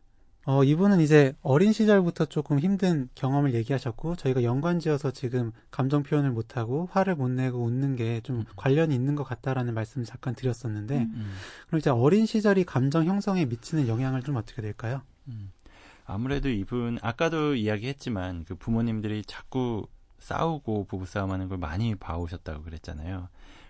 어, 0.51 0.65
이분은 0.65 1.01
이제 1.01 1.35
어린 1.43 1.75
시절부터 1.75 2.25
조금 2.25 2.59
힘든 2.59 3.11
경험을 3.15 3.53
얘기하셨고, 3.53 4.17
저희가 4.17 4.45
연관지어서 4.45 5.11
지금 5.11 5.53
감정 5.71 6.03
표현을 6.03 6.31
못하고, 6.31 6.89
화를 6.91 7.17
못 7.17 7.29
내고 7.29 7.63
웃는 7.65 7.97
게 7.97 8.23
좀 8.23 8.47
관련이 8.57 8.95
있는 8.95 9.15
것 9.15 9.25
같다라는 9.25 9.75
말씀을 9.75 10.07
잠깐 10.07 10.35
드렸었는데, 10.35 10.97
음. 10.97 11.13
음, 11.15 11.35
그럼 11.67 11.81
이제 11.81 11.91
어린 11.91 12.25
시절이 12.25 12.65
감정 12.65 13.05
형성에 13.05 13.45
미치는 13.45 13.89
영향을 13.89 14.23
좀 14.23 14.37
어떻게 14.37 14.63
될까요? 14.63 15.03
음. 15.27 15.53
아무래도 16.07 16.49
이분 16.49 16.99
아까도 17.03 17.55
이야기했지만 17.55 18.47
그 18.47 18.55
부모님들이 18.55 19.25
자꾸 19.27 19.87
싸우고 20.19 20.87
부부싸움하는 20.87 21.49
걸 21.49 21.59
많이 21.59 21.95
봐오셨다고 21.95 22.63
그랬잖아요. 22.63 23.29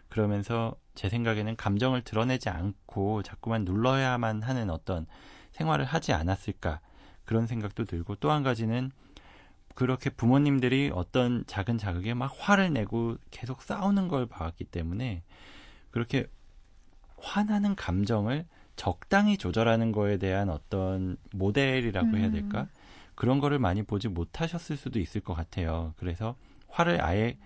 그러면서 0.09 0.77
제 0.95 1.09
생각에는 1.09 1.57
감정을 1.57 2.03
드러내지 2.03 2.49
않고 2.51 3.25
자꾸만 3.25 3.64
눌러야만 3.64 4.43
하는 4.43 4.71
어떤 4.71 5.07
생활을 5.59 5.85
하지 5.85 6.12
않았을까 6.12 6.81
그런 7.25 7.47
생각도 7.47 7.85
들고 7.85 8.14
또 8.16 8.31
한 8.31 8.42
가지는 8.42 8.90
그렇게 9.75 10.11
부모님들이 10.11 10.90
어떤 10.92 11.44
작은 11.47 11.79
자극에 11.79 12.14
막 12.14 12.33
화를 12.37 12.73
내고 12.73 13.16
계속 13.31 13.62
싸우는 13.62 14.09
걸 14.09 14.27
봐왔기 14.27 14.64
때문에 14.64 15.23
그렇게 15.90 16.27
화나는 17.18 17.77
감정을 17.77 18.47
적당히 18.77 19.37
조절하는 19.37 19.92
거에 19.92 20.16
대한 20.18 20.51
어떤 20.51 21.16
모델이라고 21.33 22.16
해야 22.16 22.27
음. 22.27 22.33
될까? 22.33 22.66
그런 23.14 23.40
거를 23.40 23.59
많이 23.59 23.83
보지 23.83 24.09
못하셨을 24.09 24.77
수도 24.77 25.01
있을 25.01 25.21
것 25.21 25.35
같아요. 25.35 25.94
그래서 25.97 26.37
화를 26.68 27.03
아예 27.05 27.37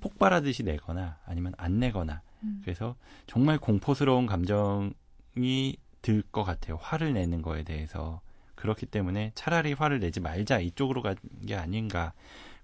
폭발하듯이 0.00 0.62
내거나 0.64 1.18
아니면 1.26 1.52
안 1.58 1.78
내거나 1.78 2.22
음. 2.42 2.60
그래서 2.64 2.96
정말 3.26 3.58
공포스러운 3.58 4.26
감정이 4.26 5.76
들 6.02 6.22
것 6.32 6.44
같아요. 6.44 6.76
화를 6.80 7.12
내는 7.14 7.42
거에 7.42 7.62
대해서. 7.62 8.20
그렇기 8.54 8.86
때문에 8.86 9.32
차라리 9.34 9.72
화를 9.72 9.98
내지 10.00 10.20
말자 10.20 10.60
이쪽으로 10.60 11.02
간 11.02 11.16
게 11.46 11.56
아닌가 11.56 12.12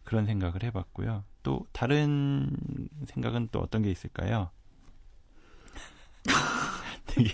그런 0.05 0.27
생각을 0.27 0.62
해봤고요. 0.62 1.24
또 1.42 1.66
다른 1.72 2.51
생각은 3.07 3.48
또 3.53 3.59
어떤 3.61 3.83
게 3.83 3.90
있을까요? 3.90 4.51
되게 7.07 7.31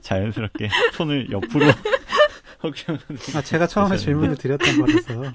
자연스럽게 0.00 0.68
손을 0.94 1.30
옆으로 1.30 1.66
아, 3.36 3.42
제가 3.42 3.66
처음에 3.68 3.96
질문을 3.96 4.36
드렸던 4.36 4.80
거라서. 4.80 5.32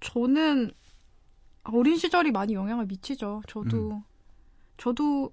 저는 0.00 0.70
어린 1.64 1.96
시절이 1.96 2.30
많이 2.32 2.54
영향을 2.54 2.86
미치죠. 2.86 3.42
저도 3.48 3.92
음. 3.92 4.02
저도 4.76 5.32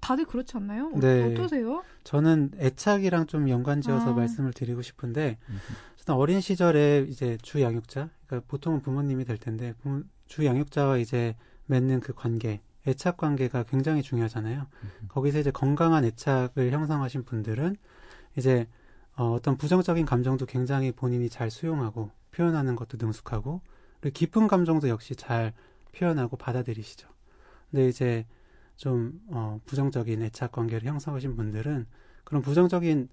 다들 0.00 0.24
그렇지 0.24 0.56
않나요? 0.56 0.90
어- 0.94 0.98
네. 0.98 1.24
어떠세요? 1.34 1.84
저는 2.04 2.52
애착이랑 2.58 3.26
좀 3.26 3.48
연관지어서 3.48 4.10
아. 4.10 4.14
말씀을 4.14 4.52
드리고 4.52 4.82
싶은데, 4.82 5.38
일단 5.98 6.16
어린 6.16 6.40
시절에 6.40 7.06
이제 7.08 7.38
주 7.42 7.62
양육자, 7.62 8.08
그러니까 8.26 8.48
보통은 8.48 8.80
부모님이 8.82 9.24
될 9.24 9.38
텐데, 9.38 9.72
부모- 9.82 10.02
주 10.26 10.44
양육자와 10.44 10.98
이제 10.98 11.36
맺는 11.66 12.00
그 12.00 12.12
관계, 12.12 12.60
애착 12.86 13.16
관계가 13.16 13.64
굉장히 13.64 14.02
중요하잖아요. 14.02 14.66
거기서 15.08 15.38
이제 15.38 15.50
건강한 15.52 16.04
애착을 16.04 16.72
형성하신 16.72 17.24
분들은 17.24 17.76
이제 18.36 18.66
어, 19.14 19.38
떤 19.42 19.56
부정적인 19.58 20.06
감정도 20.06 20.46
굉장히 20.46 20.90
본인이 20.90 21.28
잘 21.28 21.50
수용하고 21.50 22.10
표현하는 22.32 22.74
것도 22.76 22.96
능숙하고 22.98 23.60
그리고 24.00 24.14
기쁜 24.14 24.48
감정도 24.48 24.88
역시 24.88 25.14
잘 25.14 25.52
표현하고 25.94 26.36
받아들이시죠. 26.38 27.08
근데 27.70 27.88
이제 27.88 28.24
좀 28.76 29.20
어, 29.28 29.60
부정적인 29.66 30.22
애착 30.22 30.52
관계를 30.52 30.88
형성하신 30.88 31.36
분들은 31.36 31.86
그런 32.24 32.42
부정적인 32.42 33.08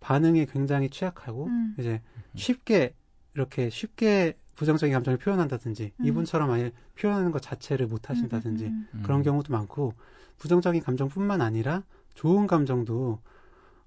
반응에 0.00 0.46
굉장히 0.46 0.88
취약하고 0.88 1.46
음. 1.46 1.74
이제 1.78 2.00
쉽게 2.34 2.94
이렇게 3.34 3.70
쉽게 3.70 4.36
부정적인 4.54 4.92
감정을 4.92 5.18
표현한다든지 5.18 5.92
음. 5.98 6.04
이분처럼 6.04 6.50
아예 6.50 6.72
표현하는 6.98 7.30
것 7.30 7.40
자체를 7.40 7.86
못 7.86 8.10
하신다든지 8.10 8.66
음, 8.66 8.88
음, 8.94 9.02
그런 9.02 9.22
경우도 9.22 9.52
많고 9.52 9.94
부정적인 10.38 10.82
감정뿐만 10.82 11.40
아니라 11.40 11.82
좋은 12.14 12.46
감정도 12.46 13.20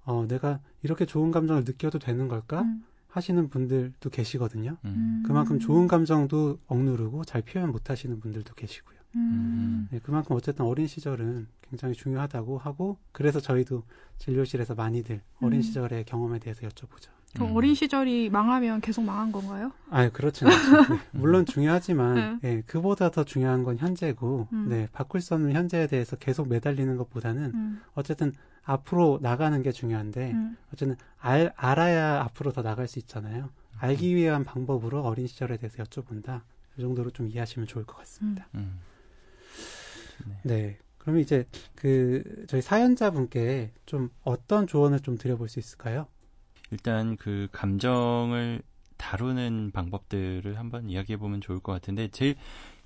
어, 0.03 0.25
내가 0.27 0.59
이렇게 0.81 1.05
좋은 1.05 1.31
감정을 1.31 1.63
느껴도 1.63 1.99
되는 1.99 2.27
걸까 2.27 2.61
음. 2.61 2.83
하시는 3.07 3.47
분들도 3.49 4.09
계시거든요. 4.09 4.77
음. 4.85 5.23
그만큼 5.25 5.59
좋은 5.59 5.87
감정도 5.87 6.57
억누르고 6.65 7.25
잘 7.25 7.43
표현 7.43 7.71
못 7.71 7.91
하시는 7.91 8.19
분들도 8.19 8.55
계시고요. 8.55 8.97
음. 9.15 9.87
네, 9.91 9.99
그만큼 9.99 10.35
어쨌든 10.35 10.65
어린 10.65 10.87
시절은 10.87 11.47
굉장히 11.69 11.93
중요하다고 11.93 12.57
하고 12.57 12.97
그래서 13.11 13.39
저희도 13.39 13.83
진료실에서 14.19 14.75
많이들 14.75 15.21
어린 15.41 15.59
음. 15.59 15.61
시절의 15.61 16.05
경험에 16.05 16.39
대해서 16.39 16.67
여쭤보죠. 16.67 17.09
그럼 17.33 17.49
음. 17.49 17.55
어린 17.55 17.73
시절이 17.73 18.29
망하면 18.29 18.79
계속 18.79 19.03
망한 19.03 19.31
건가요? 19.31 19.71
아, 19.89 20.07
그렇진 20.09 20.47
않죠. 20.47 20.93
네, 20.93 20.99
물론 21.11 21.45
중요하지만 21.45 22.39
네. 22.41 22.49
예, 22.49 22.61
그보다 22.65 23.09
더 23.09 23.23
중요한 23.23 23.63
건 23.63 23.77
현재고 23.77 24.47
음. 24.53 24.67
네, 24.69 24.87
바꿀 24.91 25.21
수 25.21 25.33
없는 25.33 25.53
현재에 25.53 25.87
대해서 25.87 26.15
계속 26.15 26.47
매달리는 26.47 26.95
것보다는 26.95 27.51
음. 27.53 27.81
어쨌든 27.95 28.33
앞으로 28.63 29.19
나가는 29.21 29.61
게 29.61 29.71
중요한데 29.71 30.31
음. 30.31 30.57
어쨌든 30.71 30.95
알, 31.19 31.51
알아야 31.55 32.21
앞으로 32.21 32.51
더 32.51 32.61
나갈 32.61 32.87
수 32.87 32.99
있잖아요. 32.99 33.49
알기 33.79 34.15
위한 34.15 34.43
방법으로 34.43 35.01
어린 35.01 35.27
시절에 35.27 35.57
대해서 35.57 35.83
여쭤본다. 35.83 36.41
이 36.77 36.81
정도로 36.81 37.09
좀 37.11 37.27
이해하시면 37.27 37.67
좋을 37.67 37.85
것 37.85 37.97
같습니다. 37.97 38.47
음. 38.55 38.79
네. 40.43 40.77
그러면 40.97 41.21
이제 41.21 41.45
그 41.75 42.45
저희 42.47 42.61
사연자분께 42.61 43.71
좀 43.85 44.09
어떤 44.23 44.67
조언을 44.67 45.01
좀 45.01 45.17
드려볼 45.17 45.49
수 45.49 45.59
있을까요? 45.59 46.07
일단 46.71 47.17
그 47.17 47.47
감정을 47.51 48.61
다루는 48.97 49.71
방법들을 49.73 50.57
한번 50.57 50.89
이야기해 50.89 51.17
보면 51.17 51.41
좋을 51.41 51.59
것 51.59 51.73
같은데 51.73 52.07
제일 52.07 52.35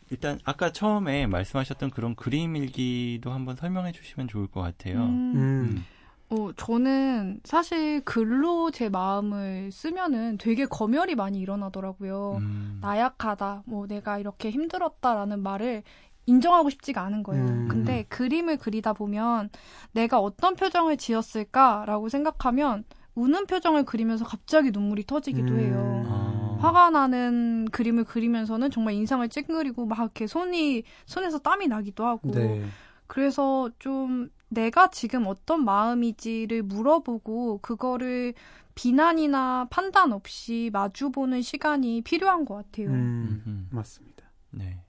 일단 0.09 0.39
아까 0.45 0.71
처음에 0.71 1.27
말씀하셨던 1.27 1.91
그런 1.91 2.15
그림 2.15 2.55
일기도 2.55 3.31
한번 3.31 3.55
설명해 3.55 3.91
주시면 3.91 4.27
좋을 4.27 4.47
것 4.47 4.61
같아요. 4.61 5.03
음. 5.03 5.33
음. 5.35 5.85
어, 6.29 6.51
저는 6.57 7.39
사실 7.45 8.01
글로 8.01 8.69
제 8.71 8.89
마음을 8.89 9.71
쓰면은 9.71 10.37
되게 10.37 10.65
검열이 10.65 11.15
많이 11.15 11.39
일어나더라고요. 11.39 12.39
음. 12.41 12.79
나약하다, 12.81 13.63
뭐 13.65 13.87
내가 13.87 14.19
이렇게 14.19 14.51
힘들었다라는 14.51 15.41
말을 15.41 15.83
인정하고 16.27 16.69
싶지가 16.69 17.01
않은 17.01 17.23
거예요. 17.23 17.43
음. 17.43 17.67
근데 17.67 18.03
그림을 18.09 18.57
그리다 18.57 18.93
보면 18.93 19.49
내가 19.93 20.19
어떤 20.19 20.55
표정을 20.55 20.97
지었을까라고 20.97 22.09
생각하면 22.09 22.83
우는 23.15 23.47
표정을 23.47 23.85
그리면서 23.85 24.25
갑자기 24.25 24.69
눈물이 24.69 25.05
터지기도 25.05 25.53
음. 25.53 25.59
해요. 25.59 26.05
아. 26.07 26.57
화가 26.59 26.91
나는 26.91 27.65
그림을 27.71 28.03
그리면서는 28.03 28.69
정말 28.71 28.93
인상을 28.95 29.27
찡그리고 29.29 29.85
막 29.85 29.99
이렇게 29.99 30.27
손이 30.27 30.83
손에서 31.05 31.39
땀이 31.39 31.67
나기도 31.67 32.05
하고 32.05 32.31
네. 32.31 32.63
그래서 33.07 33.69
좀 33.79 34.29
내가 34.49 34.89
지금 34.89 35.27
어떤 35.27 35.63
마음이지를 35.65 36.63
물어보고 36.63 37.59
그거를 37.61 38.33
비난이나 38.75 39.67
판단 39.69 40.11
없이 40.11 40.69
마주보는 40.73 41.41
시간이 41.41 42.01
필요한 42.01 42.45
것 42.45 42.55
같아요. 42.55 42.89
음. 42.89 43.67
맞습니다. 43.71 44.25
네. 44.51 44.83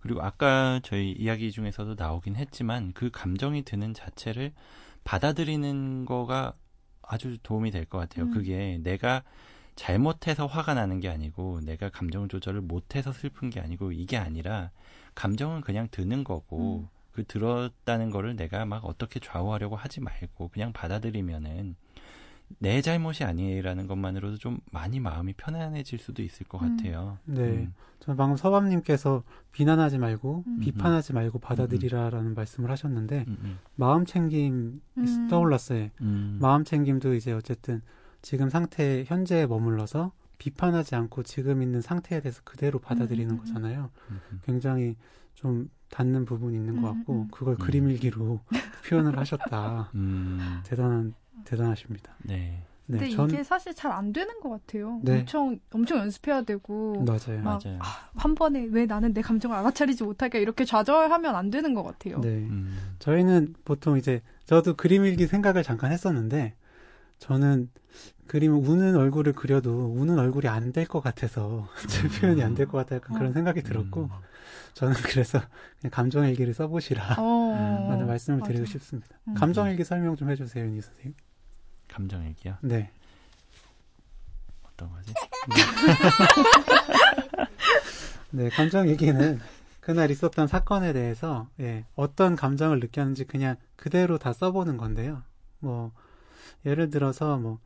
그리고 0.00 0.22
아까 0.22 0.80
저희 0.82 1.12
이야기 1.12 1.50
중에서도 1.52 1.94
나오긴 1.96 2.36
했지만 2.36 2.92
그 2.92 3.10
감정이 3.10 3.62
드는 3.62 3.94
자체를 3.94 4.52
받아들이는 5.04 6.04
거가 6.04 6.54
아주 7.02 7.38
도움이 7.42 7.70
될 7.70 7.86
것 7.86 7.98
같아요. 7.98 8.26
음. 8.26 8.34
그게 8.34 8.78
내가 8.82 9.22
잘못해서 9.74 10.46
화가 10.46 10.74
나는 10.74 11.00
게 11.00 11.08
아니고 11.08 11.60
내가 11.60 11.88
감정 11.88 12.28
조절을 12.28 12.60
못해서 12.60 13.12
슬픈 13.12 13.48
게 13.48 13.60
아니고 13.60 13.92
이게 13.92 14.16
아니라 14.16 14.70
감정은 15.14 15.60
그냥 15.62 15.88
드는 15.90 16.24
거고 16.24 16.80
음. 16.80 16.88
그 17.12 17.24
들었다는 17.24 18.10
거를 18.10 18.36
내가 18.36 18.64
막 18.64 18.84
어떻게 18.84 19.18
좌우하려고 19.20 19.76
하지 19.76 20.00
말고 20.00 20.48
그냥 20.48 20.72
받아들이면은 20.72 21.76
내 22.58 22.80
잘못이 22.80 23.24
아니라는 23.24 23.86
것만으로도 23.86 24.38
좀 24.38 24.58
많이 24.72 25.00
마음이 25.00 25.34
편안해질 25.34 25.98
수도 25.98 26.22
있을 26.22 26.46
것 26.46 26.62
음. 26.62 26.76
같아요. 26.76 27.18
네. 27.24 27.42
음. 27.42 27.74
저는 28.00 28.16
방금 28.16 28.36
서밤님께서 28.36 29.22
비난하지 29.52 29.98
말고 29.98 30.44
음. 30.46 30.60
비판하지 30.60 31.12
말고 31.12 31.40
받아들이라라는 31.40 32.34
말씀을 32.34 32.70
하셨는데 32.70 33.24
음, 33.28 33.36
음, 33.42 33.58
마음 33.74 34.06
챙김 34.06 34.80
음. 34.96 35.28
떠올랐어요. 35.28 35.88
음. 36.00 36.38
마음 36.40 36.64
챙김도 36.64 37.14
이제 37.14 37.32
어쨌든 37.32 37.82
지금 38.22 38.48
상태 38.48 39.04
현재에 39.06 39.46
머물러서 39.46 40.12
비판하지 40.38 40.94
않고 40.94 41.24
지금 41.24 41.62
있는 41.62 41.80
상태에 41.80 42.20
대해서 42.20 42.40
그대로 42.44 42.78
받아들이는 42.78 43.30
음, 43.32 43.34
음, 43.34 43.38
음. 43.40 43.44
거잖아요. 43.44 43.90
음, 44.10 44.20
음. 44.32 44.40
굉장히 44.44 44.96
좀 45.34 45.68
닿는 45.90 46.24
부분이 46.24 46.56
있는 46.56 46.80
것 46.80 46.90
음, 46.90 46.98
같고 46.98 47.12
음. 47.22 47.28
그걸 47.30 47.54
음. 47.54 47.58
그림 47.58 47.88
일기로 47.90 48.40
표현을 48.88 49.18
하셨다. 49.18 49.90
음, 49.94 50.60
대단한 50.64 51.14
대단하십니다. 51.44 52.14
네. 52.24 52.62
네, 52.90 52.98
근데 52.98 53.10
전 53.14 53.28
이게 53.28 53.44
사실 53.44 53.74
잘 53.74 53.92
안 53.92 54.14
되는 54.14 54.40
것 54.40 54.48
같아요. 54.48 54.98
네. 55.02 55.18
엄청 55.20 55.58
엄청 55.72 55.98
연습해야 55.98 56.42
되고 56.42 57.04
맞아요. 57.04 57.42
막 57.42 57.60
맞아요. 57.62 57.78
한 58.14 58.34
번에 58.34 58.66
왜 58.70 58.86
나는 58.86 59.12
내 59.12 59.20
감정을 59.20 59.54
알아차리지 59.58 60.04
못할까 60.04 60.38
이렇게 60.38 60.64
좌절하면 60.64 61.34
안 61.34 61.50
되는 61.50 61.74
것 61.74 61.82
같아요. 61.82 62.20
네. 62.20 62.28
음, 62.28 62.78
저희는 62.98 63.54
보통 63.66 63.98
이제 63.98 64.22
저도 64.46 64.74
그림 64.74 65.04
일기 65.04 65.26
생각을 65.26 65.62
잠깐 65.62 65.92
했었는데 65.92 66.54
저는 67.18 67.68
그림 68.26 68.54
우는 68.56 68.96
얼굴을 68.96 69.34
그려도 69.34 69.92
우는 69.94 70.18
얼굴이 70.18 70.48
안 70.48 70.72
될 70.72 70.86
것 70.86 71.00
같아서 71.02 71.68
제 71.88 72.08
표현이 72.08 72.42
안 72.42 72.54
될 72.54 72.66
것 72.66 72.78
같다 72.78 72.96
약간 72.96 73.16
그런 73.18 73.32
어. 73.32 73.34
생각이 73.34 73.62
들었고 73.62 74.04
음. 74.04 74.08
저는 74.72 74.94
그래서 75.04 75.40
그냥 75.80 75.90
감정일기를 75.90 76.54
써보시라 76.54 77.16
어, 77.18 77.86
라는 77.90 78.06
말씀을 78.06 78.40
드리고 78.44 78.60
맞아. 78.62 78.72
싶습니다. 78.72 79.18
음. 79.28 79.34
감정일기 79.34 79.84
설명 79.84 80.16
좀 80.16 80.30
해주세요, 80.30 80.64
윤희 80.64 80.80
선생님. 80.80 81.14
감정일기요? 81.88 82.58
네. 82.62 82.90
어떤 84.64 84.90
거지? 84.92 85.12
네, 88.30 88.48
감정일기는 88.50 89.40
그날 89.80 90.10
있었던 90.10 90.46
사건에 90.46 90.92
대해서 90.92 91.48
예, 91.60 91.86
어떤 91.94 92.36
감정을 92.36 92.78
느꼈는지 92.80 93.24
그냥 93.24 93.56
그대로 93.76 94.18
다 94.18 94.32
써보는 94.32 94.76
건데요. 94.76 95.22
뭐 95.60 95.92
예를 96.66 96.90
들어서 96.90 97.38
뭐 97.38 97.58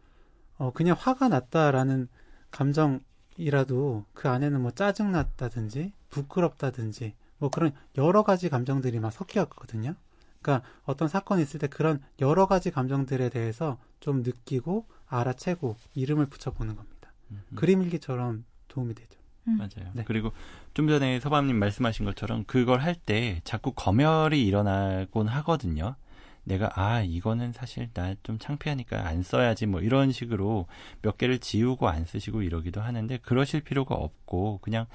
어, 0.58 0.72
그냥 0.72 0.96
화가 0.98 1.28
났다라는 1.28 2.08
감정이라도 2.52 4.04
그 4.14 4.28
안에는 4.28 4.60
뭐 4.60 4.70
짜증 4.70 5.10
났다든지 5.10 5.92
부끄럽다든지 6.10 7.14
뭐 7.38 7.50
그런 7.50 7.72
여러 7.96 8.22
가지 8.22 8.48
감정들이 8.48 9.00
막 9.00 9.10
섞였거든요. 9.10 9.96
그러니까 10.42 10.66
어떤 10.84 11.08
사건이 11.08 11.40
있을 11.42 11.60
때 11.60 11.68
그런 11.68 12.00
여러 12.20 12.46
가지 12.46 12.70
감정들에 12.70 13.28
대해서 13.30 13.78
좀 14.00 14.22
느끼고 14.22 14.86
알아채고 15.06 15.76
이름을 15.94 16.26
붙여보는 16.26 16.76
겁니다. 16.76 17.12
음, 17.30 17.42
음. 17.50 17.54
그림 17.56 17.82
일기처럼 17.82 18.44
도움이 18.68 18.94
되죠. 18.94 19.18
음. 19.48 19.56
맞아요. 19.58 19.90
네. 19.94 20.04
그리고 20.04 20.32
좀 20.74 20.88
전에 20.88 21.20
서방님 21.20 21.56
말씀하신 21.58 22.04
것처럼 22.04 22.44
그걸 22.44 22.80
할 22.80 22.94
때 22.94 23.40
자꾸 23.44 23.72
검열이 23.72 24.44
일어나곤 24.46 25.28
하거든요. 25.28 25.96
내가 26.44 26.70
아 26.74 27.02
이거는 27.02 27.52
사실 27.52 27.88
나 27.94 28.14
좀 28.24 28.38
창피하니까 28.38 29.06
안 29.06 29.22
써야지 29.22 29.66
뭐 29.66 29.80
이런 29.80 30.10
식으로 30.10 30.66
몇 31.00 31.16
개를 31.16 31.38
지우고 31.38 31.88
안 31.88 32.04
쓰시고 32.04 32.42
이러기도 32.42 32.80
하는데 32.80 33.16
그러실 33.18 33.60
필요가 33.60 33.94
없고 33.94 34.58
그냥 34.62 34.86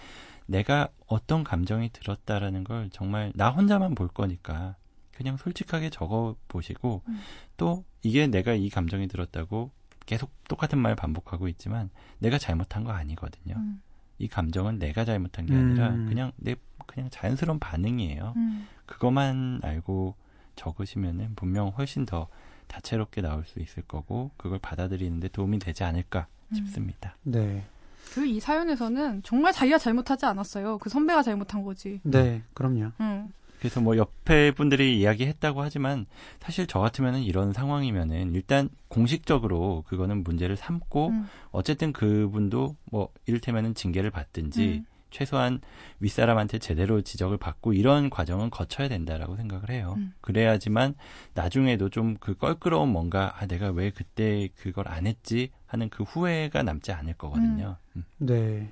내가 0.46 0.90
어떤 1.08 1.44
감정이 1.46 1.90
들었다라는 1.94 2.64
걸 2.66 2.90
정말 2.92 3.32
나 3.36 3.50
혼자만 3.50 3.96
볼 3.96 4.08
거니까 4.10 4.76
그냥 5.18 5.36
솔직하게 5.36 5.90
적어 5.90 6.36
보시고 6.48 7.02
음. 7.08 7.20
또 7.58 7.84
이게 8.04 8.28
내가 8.28 8.54
이 8.54 8.70
감정이 8.70 9.08
들었다고 9.08 9.72
계속 10.06 10.32
똑같은 10.48 10.78
말 10.78 10.96
반복하고 10.96 11.48
있지만 11.48 11.90
내가 12.20 12.38
잘못한 12.38 12.84
거 12.84 12.92
아니거든요. 12.92 13.56
음, 13.58 13.82
이 14.20 14.28
감정은 14.28 14.78
내가 14.78 15.06
잘못한 15.06 15.48
게 15.48 15.56
아니라 15.56 15.90
음. 15.90 16.06
그냥 16.08 16.32
내 16.38 16.56
그냥 16.86 17.10
자연스러운 17.10 17.58
반응이에요. 17.58 18.34
음. 18.38 18.68
그것만 18.86 19.62
알고 19.64 20.16
적으시면은 20.56 21.34
분명 21.36 21.70
훨씬 21.70 22.06
더 22.06 22.28
다채롭게 22.68 23.22
나올 23.22 23.44
수 23.46 23.60
있을 23.60 23.82
거고 23.84 24.30
그걸 24.38 24.60
받아들이는데 24.60 25.30
도움이 25.30 25.58
되지 25.58 25.84
않을까 25.84 26.28
음. 26.52 26.56
싶습니다. 26.56 27.18
네. 27.24 27.66
그리고 28.14 28.32
이 28.32 28.40
사연에서는 28.40 29.24
정말 29.24 29.52
자기가 29.52 29.80
잘못하지 29.80 30.28
않았어요. 30.28 30.78
그 30.78 30.90
선배가 30.90 31.24
잘못한 31.24 31.64
거지. 31.64 32.00
네, 32.04 32.44
그럼요. 32.54 32.92
응. 33.02 33.34
그래서 33.60 33.82
뭐 33.82 33.98
옆에 33.98 34.52
분들이 34.52 35.00
이야기했다고 35.00 35.62
하지만 35.62 36.06
사실 36.40 36.68
저 36.68 36.80
같으면은 36.80 37.22
이런 37.24 37.54
상황이면은 37.54 38.36
일단 38.36 38.70
공식적으로 38.88 39.84
그거는 39.88 40.24
문제를 40.24 40.56
삼고 40.56 41.08
음. 41.10 41.28
어쨌든 41.52 41.92
그분도 41.92 42.76
뭐 42.92 43.10
이를테면은 43.26 43.74
징계를 43.74 44.12
받든지 44.12 44.68
음. 44.80 44.86
최소한 45.10 45.62
윗사람한테 46.00 46.60
제대로 46.60 47.02
지적을 47.02 47.38
받고 47.38 47.74
이런 47.74 48.10
과정은 48.10 48.50
거쳐야 48.50 48.88
된다라고 48.90 49.38
생각을 49.38 49.70
해요. 49.70 49.96
음. 49.98 50.14
그래야지만 50.22 50.96
나중에도 51.34 51.90
좀 51.90 52.18
그 52.20 52.36
껄끄러운 52.36 52.90
뭔가 52.90 53.34
아 53.38 53.46
내가 53.46 53.70
왜 53.70 53.90
그때 53.92 54.50
그걸 54.56 54.88
안 54.88 55.08
했지 55.08 55.52
하는 55.66 55.90
그 55.90 56.04
후회가 56.04 56.64
남지 56.64 56.92
않을 56.92 57.14
거거든요. 57.14 57.78
음. 57.96 58.04
네. 58.18 58.72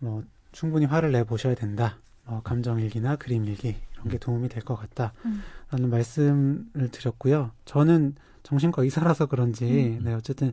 뭐, 0.00 0.24
충분히 0.52 0.86
화를 0.86 1.12
내 1.12 1.24
보셔야 1.24 1.54
된다. 1.54 1.98
어, 2.30 2.40
감정일기나 2.44 3.16
그림일기, 3.16 3.74
이런 3.94 4.08
게 4.08 4.16
도움이 4.18 4.48
될 4.48 4.62
것 4.62 4.76
같다. 4.76 5.12
음. 5.24 5.42
라는 5.70 5.90
말씀을 5.90 6.88
드렸고요. 6.92 7.50
저는 7.64 8.14
정신과 8.44 8.82
의사라서 8.84 9.26
그런지, 9.26 9.98
음. 9.98 10.04
네, 10.04 10.14
어쨌든, 10.14 10.52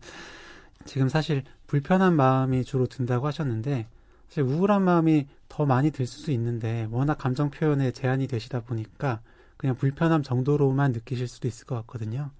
지금 0.85 1.07
사실 1.07 1.43
불편한 1.67 2.15
마음이 2.15 2.63
주로 2.63 2.87
든다고 2.87 3.27
하셨는데, 3.27 3.87
사실 4.27 4.43
우울한 4.43 4.83
마음이 4.83 5.27
더 5.49 5.65
많이 5.65 5.91
들 5.91 6.07
수도 6.07 6.31
있는데, 6.31 6.87
워낙 6.89 7.15
감정 7.19 7.51
표현에 7.51 7.91
제한이 7.91 8.25
되시다 8.27 8.61
보니까, 8.61 9.21
그냥 9.55 9.75
불편함 9.75 10.23
정도로만 10.23 10.91
느끼실 10.93 11.27
수도 11.27 11.47
있을 11.47 11.65
것 11.67 11.75
같거든요. 11.75 12.31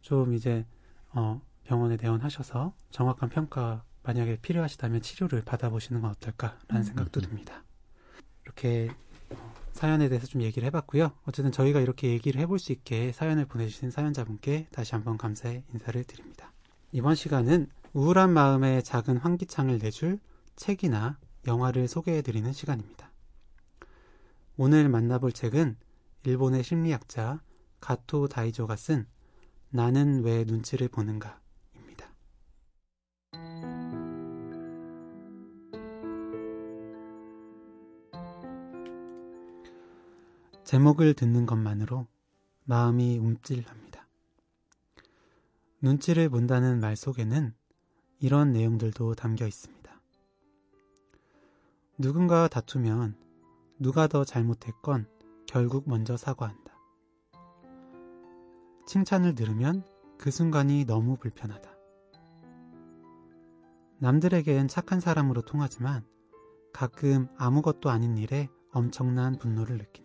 좀 0.00 0.32
이제, 0.34 0.64
어, 1.12 1.40
병원에 1.64 1.96
내원하셔서 2.00 2.72
정확한 2.90 3.28
평가 3.28 3.82
만약에 4.02 4.36
필요하시다면 4.42 5.00
치료를 5.02 5.42
받아보시는 5.44 6.00
건 6.02 6.10
어떨까라는 6.10 6.58
음. 6.76 6.82
생각도 6.82 7.20
듭니다. 7.22 7.63
이렇게 8.54 8.90
어, 9.30 9.54
사연에 9.72 10.08
대해서 10.08 10.26
좀 10.26 10.42
얘기를 10.42 10.64
해봤고요. 10.66 11.12
어쨌든 11.26 11.50
저희가 11.52 11.80
이렇게 11.80 12.08
얘기를 12.08 12.40
해볼 12.40 12.58
수 12.58 12.72
있게 12.72 13.12
사연을 13.12 13.46
보내주신 13.46 13.90
사연자분께 13.90 14.68
다시 14.70 14.94
한번 14.94 15.18
감사의 15.18 15.64
인사를 15.72 16.04
드립니다. 16.04 16.52
이번 16.92 17.14
시간은 17.14 17.68
우울한 17.92 18.30
마음에 18.32 18.80
작은 18.80 19.18
환기창을 19.18 19.78
내줄 19.78 20.18
책이나 20.56 21.18
영화를 21.46 21.88
소개해드리는 21.88 22.52
시간입니다. 22.52 23.10
오늘 24.56 24.88
만나볼 24.88 25.32
책은 25.32 25.76
일본의 26.22 26.62
심리학자 26.62 27.42
가토 27.80 28.28
다이조가 28.28 28.76
쓴 28.76 29.06
나는 29.70 30.22
왜 30.22 30.44
눈치를 30.44 30.88
보는가 30.88 31.40
제목을 40.64 41.12
듣는 41.12 41.44
것만으로 41.44 42.06
마음이 42.64 43.18
움찔합니다. 43.18 44.08
눈치를 45.82 46.30
본다는 46.30 46.80
말 46.80 46.96
속에는 46.96 47.54
이런 48.20 48.52
내용들도 48.52 49.14
담겨 49.14 49.46
있습니다. 49.46 50.00
누군가와 51.98 52.48
다투면 52.48 53.14
누가 53.78 54.06
더 54.06 54.24
잘못했건 54.24 55.06
결국 55.46 55.86
먼저 55.86 56.16
사과한다. 56.16 56.72
칭찬을 58.86 59.34
들으면 59.34 59.84
그 60.16 60.30
순간이 60.30 60.86
너무 60.86 61.16
불편하다. 61.16 61.70
남들에겐 63.98 64.68
착한 64.68 65.00
사람으로 65.00 65.42
통하지만 65.42 66.04
가끔 66.72 67.28
아무것도 67.36 67.90
아닌 67.90 68.16
일에 68.16 68.48
엄청난 68.72 69.38
분노를 69.38 69.78
느낀다. 69.78 70.03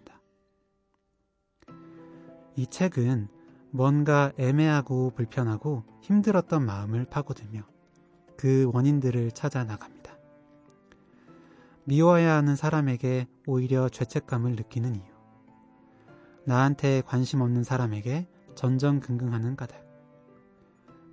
이 2.60 2.68
책은 2.68 3.30
뭔가 3.72 4.34
애매하고 4.38 5.12
불편하고 5.12 5.86
힘들었던 6.02 6.66
마음을 6.66 7.06
파고들며 7.06 7.62
그 8.36 8.70
원인들을 8.74 9.32
찾아 9.32 9.64
나갑니다. 9.64 10.18
미워야 11.86 12.36
하는 12.36 12.58
사람에게 12.58 13.30
오히려 13.46 13.88
죄책감을 13.88 14.58
느끼는 14.58 14.96
이유. 14.98 15.04
나한테 16.44 17.02
관심 17.06 17.40
없는 17.40 17.64
사람에게 17.64 18.28
전전긍긍하는 18.56 19.56
까닭. 19.56 19.82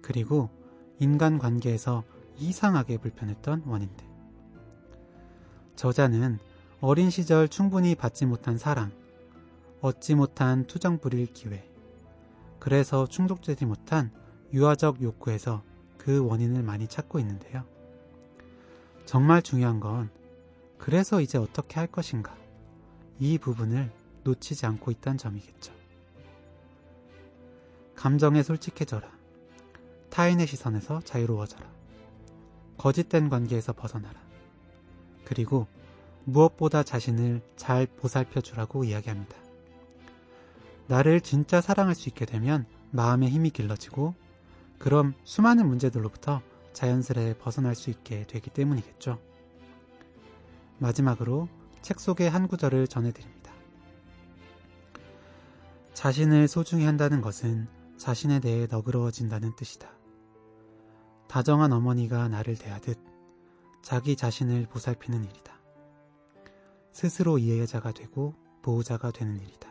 그리고 0.02 0.50
인간 0.98 1.38
관계에서 1.38 2.02
이상하게 2.38 2.98
불편했던 2.98 3.62
원인들. 3.66 4.04
저자는 5.76 6.40
어린 6.80 7.08
시절 7.08 7.46
충분히 7.46 7.94
받지 7.94 8.26
못한 8.26 8.58
사랑, 8.58 8.90
얻지 9.86 10.16
못한 10.16 10.66
투정 10.66 10.98
부릴 10.98 11.26
기회, 11.32 11.64
그래서 12.58 13.06
충족되지 13.06 13.66
못한 13.66 14.10
유아적 14.52 15.00
욕구에서 15.00 15.62
그 15.96 16.26
원인을 16.26 16.64
많이 16.64 16.88
찾고 16.88 17.20
있는데요. 17.20 17.64
정말 19.04 19.42
중요한 19.42 19.78
건 19.78 20.10
그래서 20.76 21.20
이제 21.20 21.38
어떻게 21.38 21.78
할 21.78 21.86
것인가 21.86 22.36
이 23.20 23.38
부분을 23.38 23.92
놓치지 24.24 24.66
않고 24.66 24.90
있다는 24.90 25.18
점이겠죠. 25.18 25.72
감정에 27.94 28.42
솔직해져라. 28.42 29.08
타인의 30.10 30.48
시선에서 30.48 31.00
자유로워져라. 31.02 31.64
거짓된 32.76 33.28
관계에서 33.28 33.72
벗어나라. 33.72 34.20
그리고 35.24 35.68
무엇보다 36.24 36.82
자신을 36.82 37.40
잘 37.54 37.86
보살펴 37.86 38.40
주라고 38.40 38.82
이야기합니다. 38.82 39.45
나를 40.88 41.20
진짜 41.20 41.60
사랑할 41.60 41.94
수 41.94 42.08
있게 42.08 42.24
되면 42.26 42.66
마음의 42.90 43.28
힘이 43.30 43.50
길러지고 43.50 44.14
그럼 44.78 45.14
수많은 45.24 45.66
문제들로부터 45.66 46.40
자연스레 46.72 47.38
벗어날 47.38 47.74
수 47.74 47.90
있게 47.90 48.26
되기 48.26 48.50
때문이겠죠. 48.50 49.18
마지막으로 50.78 51.48
책 51.82 52.00
속의 52.00 52.28
한 52.28 52.48
구절을 52.48 52.86
전해드립니다. 52.86 53.52
자신을 55.94 56.46
소중히 56.46 56.84
한다는 56.84 57.22
것은 57.22 57.68
자신에 57.96 58.40
대해 58.40 58.66
너그러워진다는 58.70 59.56
뜻이다. 59.56 59.88
다정한 61.26 61.72
어머니가 61.72 62.28
나를 62.28 62.56
대하듯 62.56 62.98
자기 63.82 64.16
자신을 64.16 64.66
보살피는 64.66 65.24
일이다. 65.24 65.54
스스로 66.92 67.38
이해자가 67.38 67.92
되고 67.92 68.34
보호자가 68.62 69.10
되는 69.10 69.40
일이다. 69.40 69.65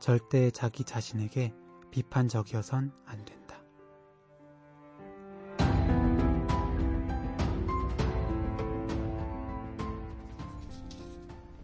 절대 0.00 0.50
자기 0.50 0.82
자신에게 0.82 1.52
비판적이어선 1.90 2.92
안 3.04 3.24
된다. 3.24 3.56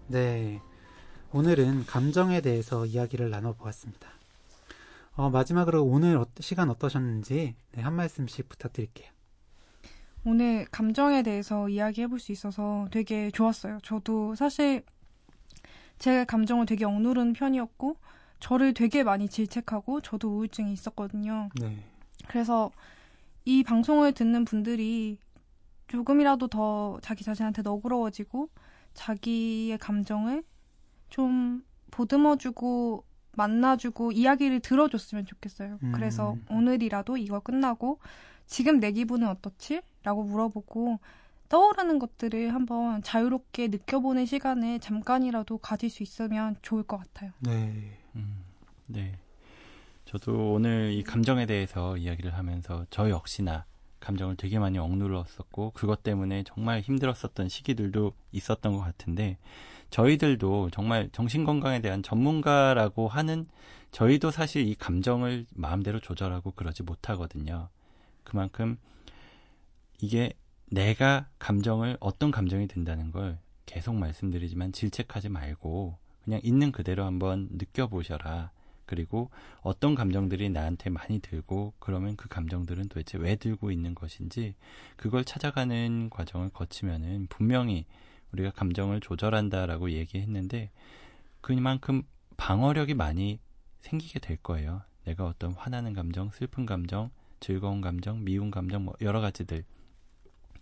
네. 0.08 0.60
오늘은 1.32 1.86
감정에 1.86 2.40
대해서 2.40 2.86
이야기를 2.86 3.30
나눠보았습니다. 3.30 4.08
어, 5.16 5.30
마지막으로 5.30 5.82
오늘 5.84 6.18
어, 6.18 6.26
시간 6.40 6.70
어떠셨는지 6.70 7.56
네, 7.72 7.82
한 7.82 7.94
말씀씩 7.94 8.48
부탁드릴게요. 8.48 9.10
오늘 10.24 10.66
감정에 10.66 11.22
대해서 11.22 11.68
이야기해 11.68 12.08
볼 12.08 12.18
수 12.20 12.32
있어서 12.32 12.86
되게 12.90 13.30
좋았어요. 13.30 13.78
저도 13.82 14.34
사실 14.34 14.84
제 15.98 16.24
감정을 16.24 16.66
되게 16.66 16.84
억누른 16.84 17.32
편이었고, 17.32 17.96
저를 18.40 18.74
되게 18.74 19.02
많이 19.02 19.28
질책하고, 19.28 20.00
저도 20.00 20.36
우울증이 20.36 20.72
있었거든요. 20.72 21.48
네. 21.60 21.78
그래서 22.28 22.70
이 23.44 23.62
방송을 23.62 24.12
듣는 24.12 24.44
분들이 24.44 25.18
조금이라도 25.88 26.48
더 26.48 26.98
자기 27.02 27.24
자신한테 27.24 27.62
너그러워지고, 27.62 28.48
자기의 28.94 29.78
감정을 29.78 30.42
좀 31.08 31.62
보듬어주고 31.90 33.04
만나주고 33.36 34.12
이야기를 34.12 34.60
들어줬으면 34.60 35.26
좋겠어요. 35.26 35.78
음. 35.82 35.92
그래서 35.92 36.36
오늘이라도 36.50 37.16
이거 37.16 37.40
끝나고 37.40 38.00
지금 38.46 38.80
내 38.80 38.92
기분은 38.92 39.28
어떻지? 39.28 39.82
라고 40.02 40.24
물어보고 40.24 40.98
떠오르는 41.48 41.98
것들을 41.98 42.52
한번 42.54 43.02
자유롭게 43.02 43.68
느껴보는 43.68 44.26
시간을 44.26 44.80
잠깐이라도 44.80 45.58
가질 45.58 45.90
수 45.90 46.02
있으면 46.02 46.56
좋을 46.62 46.82
것 46.82 46.96
같아요. 46.96 47.32
네. 47.40 47.98
음, 48.16 48.42
네. 48.86 49.18
저도 50.04 50.52
오늘 50.52 50.92
이 50.92 51.02
감정에 51.02 51.46
대해서 51.46 51.96
이야기를 51.96 52.34
하면서 52.34 52.86
저 52.90 53.10
역시나 53.10 53.66
감정을 54.00 54.36
되게 54.36 54.58
많이 54.58 54.78
억눌렀었고 54.78 55.72
그것 55.72 56.02
때문에 56.02 56.44
정말 56.44 56.80
힘들었었던 56.80 57.48
시기들도 57.48 58.12
있었던 58.30 58.72
것 58.72 58.80
같은데 58.80 59.38
저희들도 59.90 60.70
정말 60.70 61.10
정신 61.12 61.44
건강에 61.44 61.80
대한 61.80 62.02
전문가라고 62.02 63.08
하는 63.08 63.48
저희도 63.90 64.30
사실 64.30 64.66
이 64.68 64.74
감정을 64.74 65.46
마음대로 65.54 66.00
조절하고 66.00 66.52
그러지 66.52 66.82
못하거든요. 66.82 67.68
그만큼 68.22 68.78
이게 70.00 70.32
내가 70.70 71.28
감정을 71.38 71.96
어떤 72.00 72.30
감정이 72.30 72.68
든다는 72.68 73.10
걸 73.10 73.38
계속 73.64 73.94
말씀드리지만 73.96 74.72
질책하지 74.72 75.30
말고 75.30 75.98
그냥 76.26 76.40
있는 76.42 76.72
그대로 76.72 77.04
한번 77.04 77.48
느껴보셔라. 77.52 78.50
그리고 78.84 79.30
어떤 79.62 79.94
감정들이 79.94 80.50
나한테 80.50 80.90
많이 80.90 81.18
들고 81.18 81.72
그러면 81.78 82.16
그 82.16 82.28
감정들은 82.28 82.88
도대체 82.88 83.18
왜 83.18 83.34
들고 83.34 83.70
있는 83.70 83.94
것인지 83.94 84.54
그걸 84.96 85.24
찾아가는 85.24 86.10
과정을 86.10 86.50
거치면은 86.50 87.26
분명히 87.28 87.84
우리가 88.32 88.50
감정을 88.50 89.00
조절한다라고 89.00 89.90
얘기했는데 89.90 90.70
그만큼 91.40 92.02
방어력이 92.36 92.94
많이 92.94 93.40
생기게 93.80 94.18
될 94.20 94.36
거예요. 94.36 94.82
내가 95.04 95.26
어떤 95.26 95.52
화나는 95.52 95.92
감정, 95.92 96.30
슬픈 96.30 96.66
감정, 96.66 97.10
즐거운 97.40 97.80
감정, 97.80 98.24
미운 98.24 98.50
감정 98.50 98.84
뭐 98.84 98.94
여러 99.00 99.20
가지들 99.20 99.64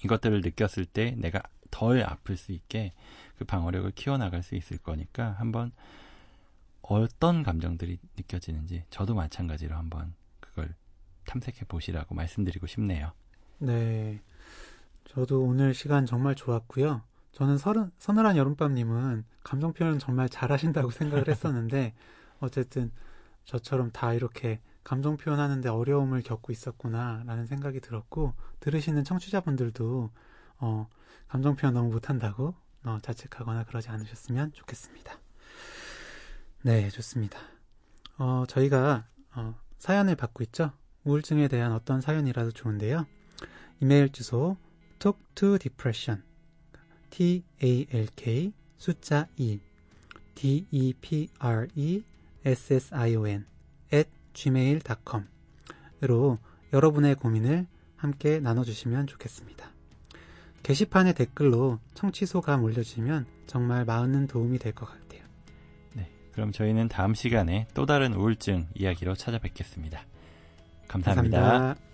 이것들을 0.05 0.43
느꼈을 0.43 0.85
때 0.85 1.15
내가 1.19 1.43
덜 1.71 2.03
아플 2.03 2.37
수 2.37 2.53
있게 2.53 2.93
그 3.39 3.45
방어력을 3.45 3.91
키워나갈 3.93 4.43
수 4.43 4.55
있을 4.55 4.79
거니까 4.79 5.33
한번 5.39 5.73
어떤 6.83 7.43
감정들이 7.43 7.99
느껴지는지 8.17 8.85
저도 8.91 9.15
마찬가지로 9.15 9.75
한번 9.75 10.15
그걸 10.41 10.75
탐색해 11.25 11.65
보시라고 11.67 12.15
말씀드리고 12.15 12.67
싶네요. 12.67 13.13
네. 13.59 14.21
저도 15.05 15.43
오늘 15.43 15.75
시간 15.75 16.07
정말 16.07 16.35
좋았고요. 16.35 17.03
저는 17.33 17.59
서른, 17.59 17.91
서늘한 17.99 18.37
여름밤님은 18.37 19.25
감정 19.43 19.73
표현 19.73 19.99
정말 19.99 20.29
잘하신다고 20.29 20.91
생각을 20.93 21.29
했었는데, 21.29 21.95
어쨌든 22.41 22.91
저처럼 23.45 23.91
다 23.91 24.13
이렇게 24.15 24.61
감정 24.83 25.17
표현하는데 25.17 25.69
어려움을 25.69 26.23
겪고 26.23 26.53
있었구나라는 26.53 27.47
생각이 27.47 27.81
들었고, 27.81 28.35
들으시는 28.61 29.05
청취자분들도, 29.05 30.11
어, 30.59 30.89
감정 31.27 31.57
표현 31.57 31.75
너무 31.75 31.91
못한다고, 31.91 32.55
어, 32.85 32.99
자책하거나 33.03 33.65
그러지 33.65 33.89
않으셨으면 33.89 34.53
좋겠습니다. 34.53 35.19
네, 36.63 36.89
좋습니다. 36.91 37.39
어, 38.19 38.45
저희가, 38.49 39.07
어, 39.35 39.55
사연을 39.79 40.17
받고 40.17 40.43
있죠? 40.45 40.73
우울증에 41.05 41.49
대한 41.49 41.73
어떤 41.73 42.01
사연이라도 42.01 42.53
좋은데요. 42.53 43.07
이메일 43.81 44.11
주소 44.11 44.57
talk 44.99 45.21
to 45.35 45.59
depression 45.59 46.23
t 47.11 47.45
a 47.63 47.87
l 47.91 48.07
k 48.17 48.53
숫자 48.79 49.29
2 49.37 49.61
d 50.35 50.67
e 50.71 50.95
p 51.01 51.29
r 51.39 51.69
e 51.75 52.03
s 52.45 52.75
s 52.75 52.95
i 52.95 53.15
o 53.17 53.27
n 53.27 53.47
at 53.93 54.09
gmail.com으로 54.33 55.29
여러분의 56.73 57.15
고민을 57.17 57.67
함께 57.97 58.41
나눠주시면 58.41 59.07
좋겠습니다. 59.07 59.74
게시판에 60.65 61.13
댓글로 61.13 61.79
청취소감 61.95 62.65
올려주시면 62.65 63.27
정말 63.47 63.85
많은 63.85 64.27
도움이 64.27 64.59
될 64.59 64.73
것 64.73 64.87
같아요. 64.87 65.23
네, 65.93 66.11
그럼 66.33 66.51
저희는 66.53 66.89
다음 66.89 67.15
시간에 67.15 67.69
또 67.75 67.87
다른 67.87 68.15
우울증 68.15 68.67
이야기로 68.75 69.15
찾아뵙겠습니다 69.15 70.05
감사합니다. 70.89 71.41
감사합니다. 71.41 71.94